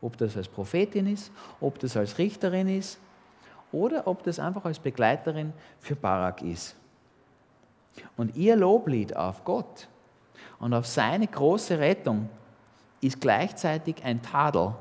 Ob 0.02 0.16
das 0.16 0.36
als 0.36 0.48
Prophetin 0.48 1.06
ist, 1.06 1.30
ob 1.60 1.78
das 1.78 1.96
als 1.96 2.18
Richterin 2.18 2.68
ist 2.68 2.98
oder 3.72 4.06
ob 4.06 4.22
das 4.22 4.38
einfach 4.38 4.64
als 4.64 4.78
Begleiterin 4.78 5.52
für 5.78 5.96
Barak 5.96 6.42
ist. 6.42 6.76
Und 8.16 8.36
ihr 8.36 8.56
Loblied 8.56 9.16
auf 9.16 9.44
Gott 9.44 9.88
und 10.58 10.74
auf 10.74 10.86
seine 10.86 11.26
große 11.26 11.78
Rettung 11.78 12.28
ist 13.00 13.20
gleichzeitig 13.20 14.02
ein 14.04 14.22
Tadel 14.22 14.74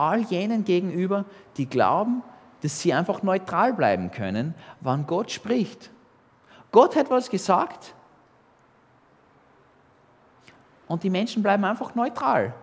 all 0.00 0.22
jenen 0.22 0.64
gegenüber, 0.64 1.26
die 1.58 1.66
glauben, 1.66 2.22
dass 2.62 2.80
sie 2.80 2.94
einfach 2.94 3.22
neutral 3.22 3.74
bleiben 3.74 4.10
können, 4.10 4.54
wann 4.80 5.06
Gott 5.06 5.30
spricht. 5.30 5.90
Gott 6.72 6.96
hat 6.96 7.10
was 7.10 7.28
gesagt 7.28 7.94
und 10.86 11.02
die 11.02 11.10
Menschen 11.10 11.42
bleiben 11.42 11.64
einfach 11.64 11.94
neutral. 11.94 12.54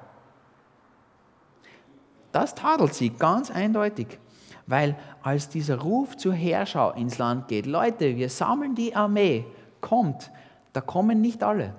Das 2.37 2.53
tadelt 2.53 2.93
sie 2.93 3.09
ganz 3.09 3.49
eindeutig, 3.49 4.19
weil 4.67 4.95
als 5.23 5.49
dieser 5.49 5.79
Ruf 5.79 6.17
zur 6.17 6.35
Herrschau 6.35 6.91
ins 6.91 7.17
Land 7.17 7.47
geht, 7.47 7.65
Leute, 7.65 8.15
wir 8.15 8.29
sammeln 8.29 8.75
die 8.75 8.95
Armee, 8.95 9.43
kommt, 9.81 10.29
da 10.71 10.79
kommen 10.79 11.19
nicht 11.19 11.43
alle. 11.43 11.73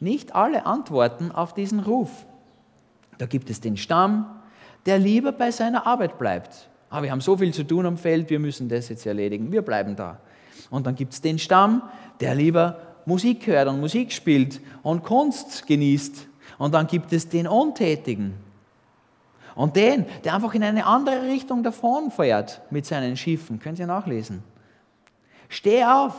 Nicht 0.00 0.34
alle 0.34 0.64
antworten 0.64 1.32
auf 1.32 1.52
diesen 1.52 1.80
Ruf. 1.80 2.24
Da 3.18 3.26
gibt 3.26 3.50
es 3.50 3.60
den 3.60 3.76
Stamm, 3.76 4.24
der 4.86 4.98
lieber 4.98 5.32
bei 5.32 5.50
seiner 5.50 5.86
Arbeit 5.86 6.18
bleibt. 6.18 6.70
Ah, 6.88 7.02
wir 7.02 7.10
haben 7.10 7.20
so 7.20 7.36
viel 7.36 7.52
zu 7.52 7.62
tun 7.62 7.84
am 7.84 7.98
Feld, 7.98 8.30
wir 8.30 8.38
müssen 8.38 8.70
das 8.70 8.88
jetzt 8.88 9.04
erledigen, 9.04 9.52
wir 9.52 9.60
bleiben 9.60 9.96
da. 9.96 10.18
Und 10.70 10.86
dann 10.86 10.94
gibt 10.94 11.12
es 11.12 11.20
den 11.20 11.38
Stamm, 11.38 11.82
der 12.20 12.34
lieber 12.34 12.78
Musik 13.04 13.46
hört 13.46 13.68
und 13.68 13.80
Musik 13.80 14.12
spielt 14.12 14.62
und 14.82 15.04
Kunst 15.04 15.66
genießt. 15.66 16.26
Und 16.56 16.72
dann 16.72 16.86
gibt 16.86 17.12
es 17.12 17.28
den 17.28 17.46
Untätigen. 17.46 18.43
Und 19.54 19.76
den, 19.76 20.06
der 20.24 20.34
einfach 20.34 20.54
in 20.54 20.64
eine 20.64 20.86
andere 20.86 21.22
Richtung 21.22 21.62
davon 21.62 22.10
fährt 22.10 22.60
mit 22.70 22.86
seinen 22.86 23.16
Schiffen. 23.16 23.60
Können 23.60 23.76
Sie 23.76 23.86
nachlesen. 23.86 24.42
Steh 25.48 25.84
auf, 25.84 26.14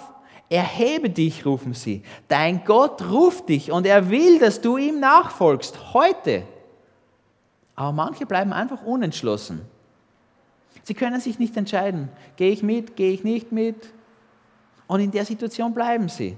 erhebe 0.49 1.09
dich, 1.09 1.45
rufen 1.45 1.73
sie. 1.73 2.03
Dein 2.27 2.63
Gott 2.63 3.01
ruft 3.09 3.49
dich 3.49 3.71
und 3.71 3.85
er 3.85 4.09
will, 4.09 4.39
dass 4.39 4.61
du 4.61 4.77
ihm 4.77 4.99
nachfolgst. 4.99 5.93
Heute. 5.93 6.43
Aber 7.75 7.91
manche 7.91 8.25
bleiben 8.25 8.53
einfach 8.53 8.83
unentschlossen. 8.83 9.61
Sie 10.83 10.93
können 10.93 11.19
sich 11.19 11.39
nicht 11.39 11.57
entscheiden, 11.57 12.09
gehe 12.37 12.51
ich 12.51 12.63
mit, 12.63 12.95
gehe 12.95 13.11
ich 13.11 13.23
nicht 13.23 13.51
mit. 13.51 13.91
Und 14.87 14.99
in 14.99 15.11
der 15.11 15.25
Situation 15.25 15.73
bleiben 15.73 16.09
sie. 16.09 16.37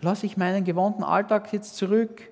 Lasse 0.00 0.26
ich 0.26 0.36
meinen 0.36 0.64
gewohnten 0.64 1.02
Alltag 1.02 1.52
jetzt 1.52 1.76
zurück? 1.76 2.22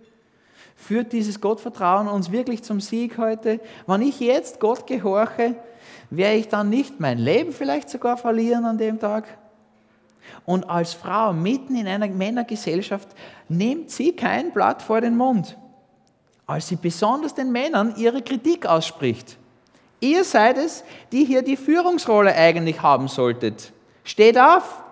Führt 0.76 1.12
dieses 1.12 1.40
Gottvertrauen 1.40 2.08
uns 2.08 2.32
wirklich 2.32 2.62
zum 2.62 2.80
Sieg 2.80 3.18
heute? 3.18 3.60
Wenn 3.86 4.02
ich 4.02 4.20
jetzt 4.20 4.60
Gott 4.60 4.86
gehorche, 4.86 5.54
werde 6.10 6.36
ich 6.36 6.48
dann 6.48 6.70
nicht 6.70 7.00
mein 7.00 7.18
Leben 7.18 7.52
vielleicht 7.52 7.90
sogar 7.90 8.16
verlieren 8.16 8.64
an 8.64 8.78
dem 8.78 8.98
Tag? 8.98 9.26
Und 10.44 10.68
als 10.68 10.94
Frau 10.94 11.32
mitten 11.32 11.76
in 11.76 11.86
einer 11.86 12.08
Männergesellschaft 12.08 13.08
nimmt 13.48 13.90
sie 13.90 14.12
kein 14.12 14.52
Blatt 14.52 14.82
vor 14.82 15.00
den 15.00 15.16
Mund 15.16 15.56
als 16.46 16.68
sie 16.68 16.76
besonders 16.76 17.34
den 17.34 17.50
Männern 17.52 17.94
ihre 17.96 18.22
Kritik 18.22 18.66
ausspricht. 18.66 19.38
Ihr 20.00 20.24
seid 20.24 20.58
es, 20.58 20.84
die 21.12 21.24
hier 21.24 21.42
die 21.42 21.56
Führungsrolle 21.56 22.34
eigentlich 22.34 22.82
haben 22.82 23.08
solltet. 23.08 23.72
Steht 24.04 24.38
auf! 24.38 24.82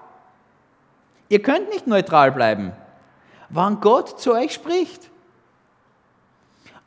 Ihr 1.28 1.42
könnt 1.42 1.68
nicht 1.68 1.86
neutral 1.86 2.32
bleiben, 2.32 2.72
wann 3.50 3.80
Gott 3.80 4.20
zu 4.20 4.32
euch 4.32 4.52
spricht. 4.52 5.10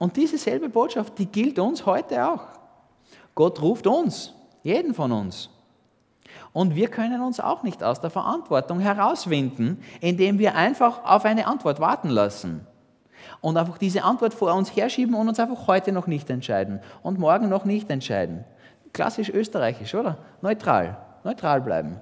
Und 0.04 0.18
diese 0.18 0.38
selbe 0.38 0.68
Botschaft, 0.68 1.18
die 1.18 1.28
gilt 1.28 1.58
uns 1.60 1.86
heute 1.86 2.28
auch. 2.28 2.42
Gott 3.36 3.62
ruft 3.62 3.88
uns, 3.88 4.34
jeden 4.62 4.94
von 4.94 5.14
uns. 5.14 5.50
Und 6.52 6.76
wir 6.76 6.90
können 6.90 7.22
uns 7.22 7.40
auch 7.40 7.64
nicht 7.64 7.82
aus 7.82 8.02
der 8.02 8.10
Verantwortung 8.10 8.82
herauswinden, 8.82 9.82
indem 10.02 10.40
wir 10.40 10.56
einfach 10.56 11.06
auf 11.06 11.24
eine 11.24 11.48
Antwort 11.48 11.80
warten 11.80 12.10
lassen 12.10 12.68
und 13.40 13.56
einfach 13.56 13.78
diese 13.78 14.04
Antwort 14.04 14.34
vor 14.34 14.54
uns 14.54 14.76
herschieben 14.76 15.16
und 15.16 15.30
uns 15.30 15.40
einfach 15.40 15.68
heute 15.68 15.94
noch 15.94 16.08
nicht 16.08 16.30
entscheiden 16.30 16.82
und 17.02 17.18
morgen 17.18 17.48
noch 17.48 17.64
nicht 17.64 17.90
entscheiden. 17.90 18.44
Klassisch 18.92 19.30
österreichisch, 19.30 19.96
oder? 19.96 20.18
Neutral, 20.42 20.98
neutral 21.24 21.62
bleiben. 21.62 21.98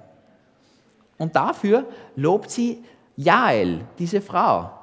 Und 1.18 1.36
dafür 1.36 1.84
lobt 2.16 2.50
sie 2.50 2.82
Jael, 3.14 3.82
diese 4.00 4.20
Frau. 4.20 4.81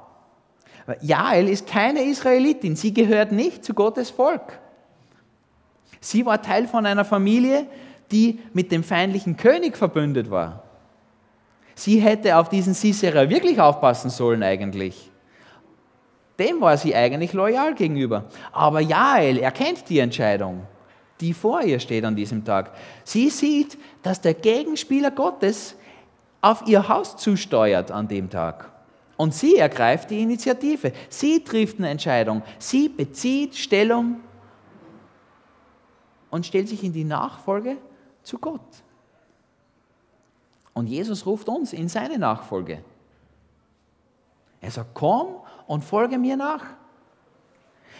Jael 1.00 1.48
ist 1.48 1.66
keine 1.66 2.02
Israelitin, 2.04 2.76
sie 2.76 2.92
gehört 2.92 3.32
nicht 3.32 3.64
zu 3.64 3.74
Gottes 3.74 4.10
Volk. 4.10 4.58
Sie 6.00 6.24
war 6.24 6.40
Teil 6.40 6.66
von 6.66 6.86
einer 6.86 7.04
Familie, 7.04 7.66
die 8.10 8.40
mit 8.52 8.72
dem 8.72 8.82
feindlichen 8.82 9.36
König 9.36 9.76
verbündet 9.76 10.30
war. 10.30 10.64
Sie 11.74 12.00
hätte 12.00 12.36
auf 12.36 12.48
diesen 12.48 12.74
Sisera 12.74 13.28
wirklich 13.28 13.60
aufpassen 13.60 14.10
sollen 14.10 14.42
eigentlich. 14.42 15.10
Dem 16.38 16.60
war 16.60 16.76
sie 16.76 16.94
eigentlich 16.94 17.34
loyal 17.34 17.74
gegenüber. 17.74 18.24
Aber 18.50 18.80
Jael 18.80 19.38
erkennt 19.38 19.88
die 19.88 19.98
Entscheidung, 19.98 20.66
die 21.20 21.34
vor 21.34 21.62
ihr 21.62 21.78
steht 21.78 22.04
an 22.04 22.16
diesem 22.16 22.44
Tag. 22.44 22.72
Sie 23.04 23.28
sieht, 23.28 23.78
dass 24.02 24.20
der 24.20 24.34
Gegenspieler 24.34 25.10
Gottes 25.10 25.76
auf 26.40 26.66
ihr 26.66 26.88
Haus 26.88 27.16
zusteuert 27.16 27.90
an 27.90 28.08
dem 28.08 28.30
Tag. 28.30 28.69
Und 29.20 29.34
sie 29.34 29.58
ergreift 29.58 30.08
die 30.08 30.22
Initiative. 30.22 30.94
Sie 31.10 31.44
trifft 31.44 31.76
eine 31.76 31.90
Entscheidung. 31.90 32.42
Sie 32.58 32.88
bezieht 32.88 33.54
Stellung 33.54 34.18
und 36.30 36.46
stellt 36.46 36.68
sich 36.68 36.82
in 36.82 36.94
die 36.94 37.04
Nachfolge 37.04 37.76
zu 38.22 38.38
Gott. 38.38 38.62
Und 40.72 40.86
Jesus 40.86 41.26
ruft 41.26 41.50
uns 41.50 41.74
in 41.74 41.90
seine 41.90 42.16
Nachfolge. 42.16 42.82
Er 44.62 44.70
sagt, 44.70 44.94
komm 44.94 45.36
und 45.66 45.84
folge 45.84 46.16
mir 46.16 46.38
nach. 46.38 46.64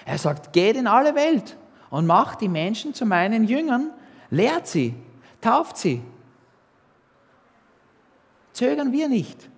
Er 0.06 0.16
sagt, 0.16 0.54
geht 0.54 0.76
in 0.76 0.86
alle 0.86 1.14
Welt 1.14 1.58
und 1.90 2.06
macht 2.06 2.40
die 2.40 2.48
Menschen 2.48 2.94
zu 2.94 3.04
meinen 3.04 3.44
Jüngern, 3.44 3.90
lehrt 4.30 4.66
sie, 4.66 4.94
tauft 5.42 5.76
sie. 5.76 6.02
Zögern 8.54 8.90
wir 8.92 9.10
nicht. 9.10 9.49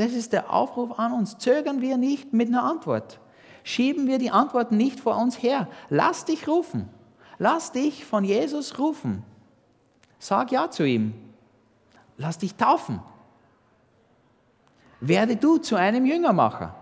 Das 0.00 0.12
ist 0.14 0.32
der 0.32 0.50
Aufruf 0.50 0.98
an 0.98 1.12
uns. 1.12 1.36
Zögern 1.36 1.82
wir 1.82 1.98
nicht 1.98 2.32
mit 2.32 2.48
einer 2.48 2.62
Antwort. 2.62 3.20
Schieben 3.64 4.06
wir 4.06 4.16
die 4.16 4.30
Antwort 4.30 4.72
nicht 4.72 4.98
vor 4.98 5.18
uns 5.18 5.42
her. 5.42 5.68
Lass 5.90 6.24
dich 6.24 6.48
rufen. 6.48 6.88
Lass 7.36 7.72
dich 7.72 8.06
von 8.06 8.24
Jesus 8.24 8.78
rufen. 8.78 9.22
Sag 10.18 10.52
ja 10.52 10.70
zu 10.70 10.84
ihm. 10.84 11.12
Lass 12.16 12.38
dich 12.38 12.54
taufen. 12.54 13.02
Werde 15.00 15.36
du 15.36 15.58
zu 15.58 15.76
einem 15.76 16.06
Jüngermacher. 16.06 16.74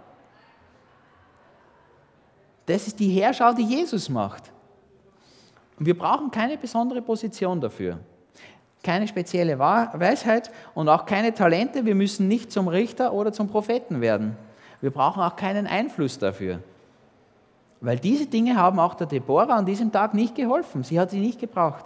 Das 2.66 2.87
ist 2.87 3.00
die 3.00 3.11
Herrschau, 3.11 3.52
die 3.52 3.64
Jesus 3.64 4.09
macht. 4.09 4.52
Und 5.76 5.87
wir 5.87 5.98
brauchen 5.98 6.31
keine 6.31 6.57
besondere 6.57 7.02
Position 7.02 7.61
dafür. 7.61 7.98
Keine 8.82 9.08
spezielle 9.08 9.58
Weisheit 9.58 10.50
und 10.74 10.88
auch 10.88 11.04
keine 11.04 11.34
Talente. 11.34 11.84
Wir 11.84 11.94
müssen 11.94 12.28
nicht 12.28 12.52
zum 12.52 12.68
Richter 12.68 13.12
oder 13.12 13.32
zum 13.32 13.48
Propheten 13.48 14.00
werden. 14.00 14.36
Wir 14.80 14.90
brauchen 14.90 15.22
auch 15.22 15.36
keinen 15.36 15.66
Einfluss 15.66 16.18
dafür. 16.18 16.60
Weil 17.80 17.98
diese 17.98 18.26
Dinge 18.26 18.56
haben 18.56 18.78
auch 18.78 18.94
der 18.94 19.06
Deborah 19.06 19.56
an 19.56 19.66
diesem 19.66 19.92
Tag 19.92 20.14
nicht 20.14 20.34
geholfen. 20.34 20.82
Sie 20.82 20.98
hat 20.98 21.10
sie 21.10 21.20
nicht 21.20 21.40
gebraucht. 21.40 21.84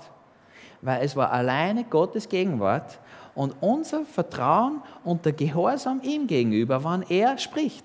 Weil 0.81 1.03
es 1.05 1.17
war 1.17 1.31
alleine 1.31 1.85
Gottes 1.85 2.29
Gegenwart 2.29 2.99
und 3.35 3.55
unser 3.61 4.05
Vertrauen 4.05 4.83
und 5.05 5.25
der 5.25 5.33
Gehorsam 5.33 6.01
ihm 6.03 6.27
gegenüber, 6.27 6.83
wann 6.85 7.03
er 7.09 7.39
spricht. 7.39 7.85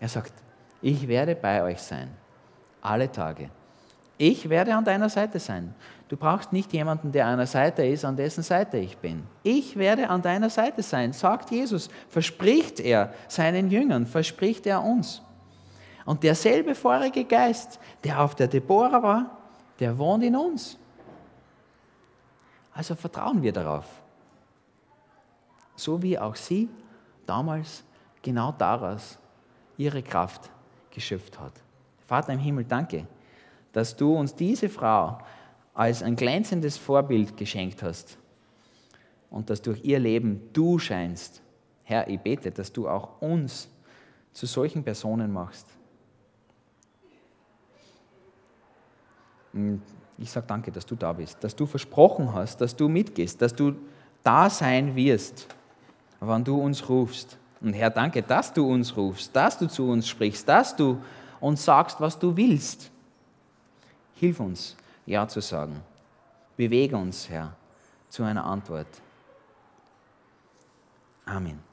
Er 0.00 0.08
sagt, 0.08 0.32
ich 0.80 1.08
werde 1.08 1.34
bei 1.34 1.62
euch 1.62 1.80
sein, 1.80 2.10
alle 2.80 3.10
Tage. 3.10 3.50
Ich 4.16 4.48
werde 4.48 4.74
an 4.74 4.84
deiner 4.84 5.08
Seite 5.08 5.38
sein. 5.38 5.74
Du 6.08 6.16
brauchst 6.16 6.52
nicht 6.52 6.72
jemanden, 6.72 7.12
der 7.12 7.36
der 7.36 7.46
Seite 7.46 7.84
ist, 7.84 8.04
an 8.04 8.16
dessen 8.16 8.42
Seite 8.42 8.78
ich 8.78 8.96
bin. 8.96 9.24
Ich 9.42 9.76
werde 9.76 10.08
an 10.08 10.22
deiner 10.22 10.48
Seite 10.48 10.82
sein, 10.82 11.12
sagt 11.12 11.50
Jesus, 11.50 11.90
verspricht 12.08 12.80
er 12.80 13.12
seinen 13.28 13.70
Jüngern, 13.70 14.06
verspricht 14.06 14.66
er 14.66 14.82
uns. 14.82 15.20
Und 16.06 16.22
derselbe 16.22 16.74
vorige 16.74 17.24
Geist, 17.24 17.78
der 18.02 18.20
auf 18.22 18.34
der 18.34 18.48
Deborah 18.48 19.02
war, 19.02 19.38
der 19.78 19.96
wohnt 19.98 20.24
in 20.24 20.34
uns. 20.34 20.78
Also 22.72 22.94
vertrauen 22.94 23.42
wir 23.42 23.52
darauf. 23.52 23.84
So 25.76 26.02
wie 26.02 26.18
auch 26.18 26.34
sie 26.34 26.70
damals 27.26 27.84
genau 28.22 28.52
daraus 28.52 29.18
ihre 29.76 30.02
Kraft 30.02 30.48
geschöpft 30.90 31.38
hat. 31.38 31.52
Vater 32.06 32.32
im 32.32 32.38
Himmel, 32.38 32.64
danke, 32.64 33.06
dass 33.72 33.94
du 33.94 34.14
uns 34.16 34.34
diese 34.34 34.70
Frau 34.70 35.18
als 35.78 36.02
ein 36.02 36.16
glänzendes 36.16 36.76
Vorbild 36.76 37.36
geschenkt 37.36 37.84
hast 37.84 38.18
und 39.30 39.48
dass 39.48 39.62
durch 39.62 39.84
ihr 39.84 40.00
Leben 40.00 40.50
du 40.52 40.80
scheinst. 40.80 41.40
Herr, 41.84 42.08
ich 42.08 42.18
bete, 42.18 42.50
dass 42.50 42.72
du 42.72 42.88
auch 42.88 43.22
uns 43.22 43.68
zu 44.32 44.46
solchen 44.46 44.82
Personen 44.82 45.32
machst. 45.32 45.68
Ich 50.18 50.28
sage 50.32 50.46
danke, 50.48 50.72
dass 50.72 50.84
du 50.84 50.96
da 50.96 51.12
bist, 51.12 51.44
dass 51.44 51.54
du 51.54 51.64
versprochen 51.64 52.34
hast, 52.34 52.60
dass 52.60 52.74
du 52.74 52.88
mitgehst, 52.88 53.40
dass 53.40 53.54
du 53.54 53.76
da 54.24 54.50
sein 54.50 54.96
wirst, 54.96 55.46
wann 56.18 56.42
du 56.42 56.60
uns 56.60 56.88
rufst. 56.88 57.38
Und 57.60 57.74
Herr, 57.74 57.90
danke, 57.90 58.22
dass 58.22 58.52
du 58.52 58.68
uns 58.68 58.96
rufst, 58.96 59.34
dass 59.34 59.56
du 59.56 59.68
zu 59.68 59.88
uns 59.88 60.08
sprichst, 60.08 60.48
dass 60.48 60.74
du 60.74 61.00
uns 61.38 61.64
sagst, 61.64 62.00
was 62.00 62.18
du 62.18 62.36
willst. 62.36 62.90
Hilf 64.14 64.40
uns, 64.40 64.76
Ja 65.08 65.26
zu 65.26 65.40
sagen. 65.40 65.82
Bewege 66.58 66.94
uns, 66.94 67.30
Herr, 67.30 67.56
zu 68.10 68.24
einer 68.24 68.44
Antwort. 68.44 69.00
Amen. 71.24 71.67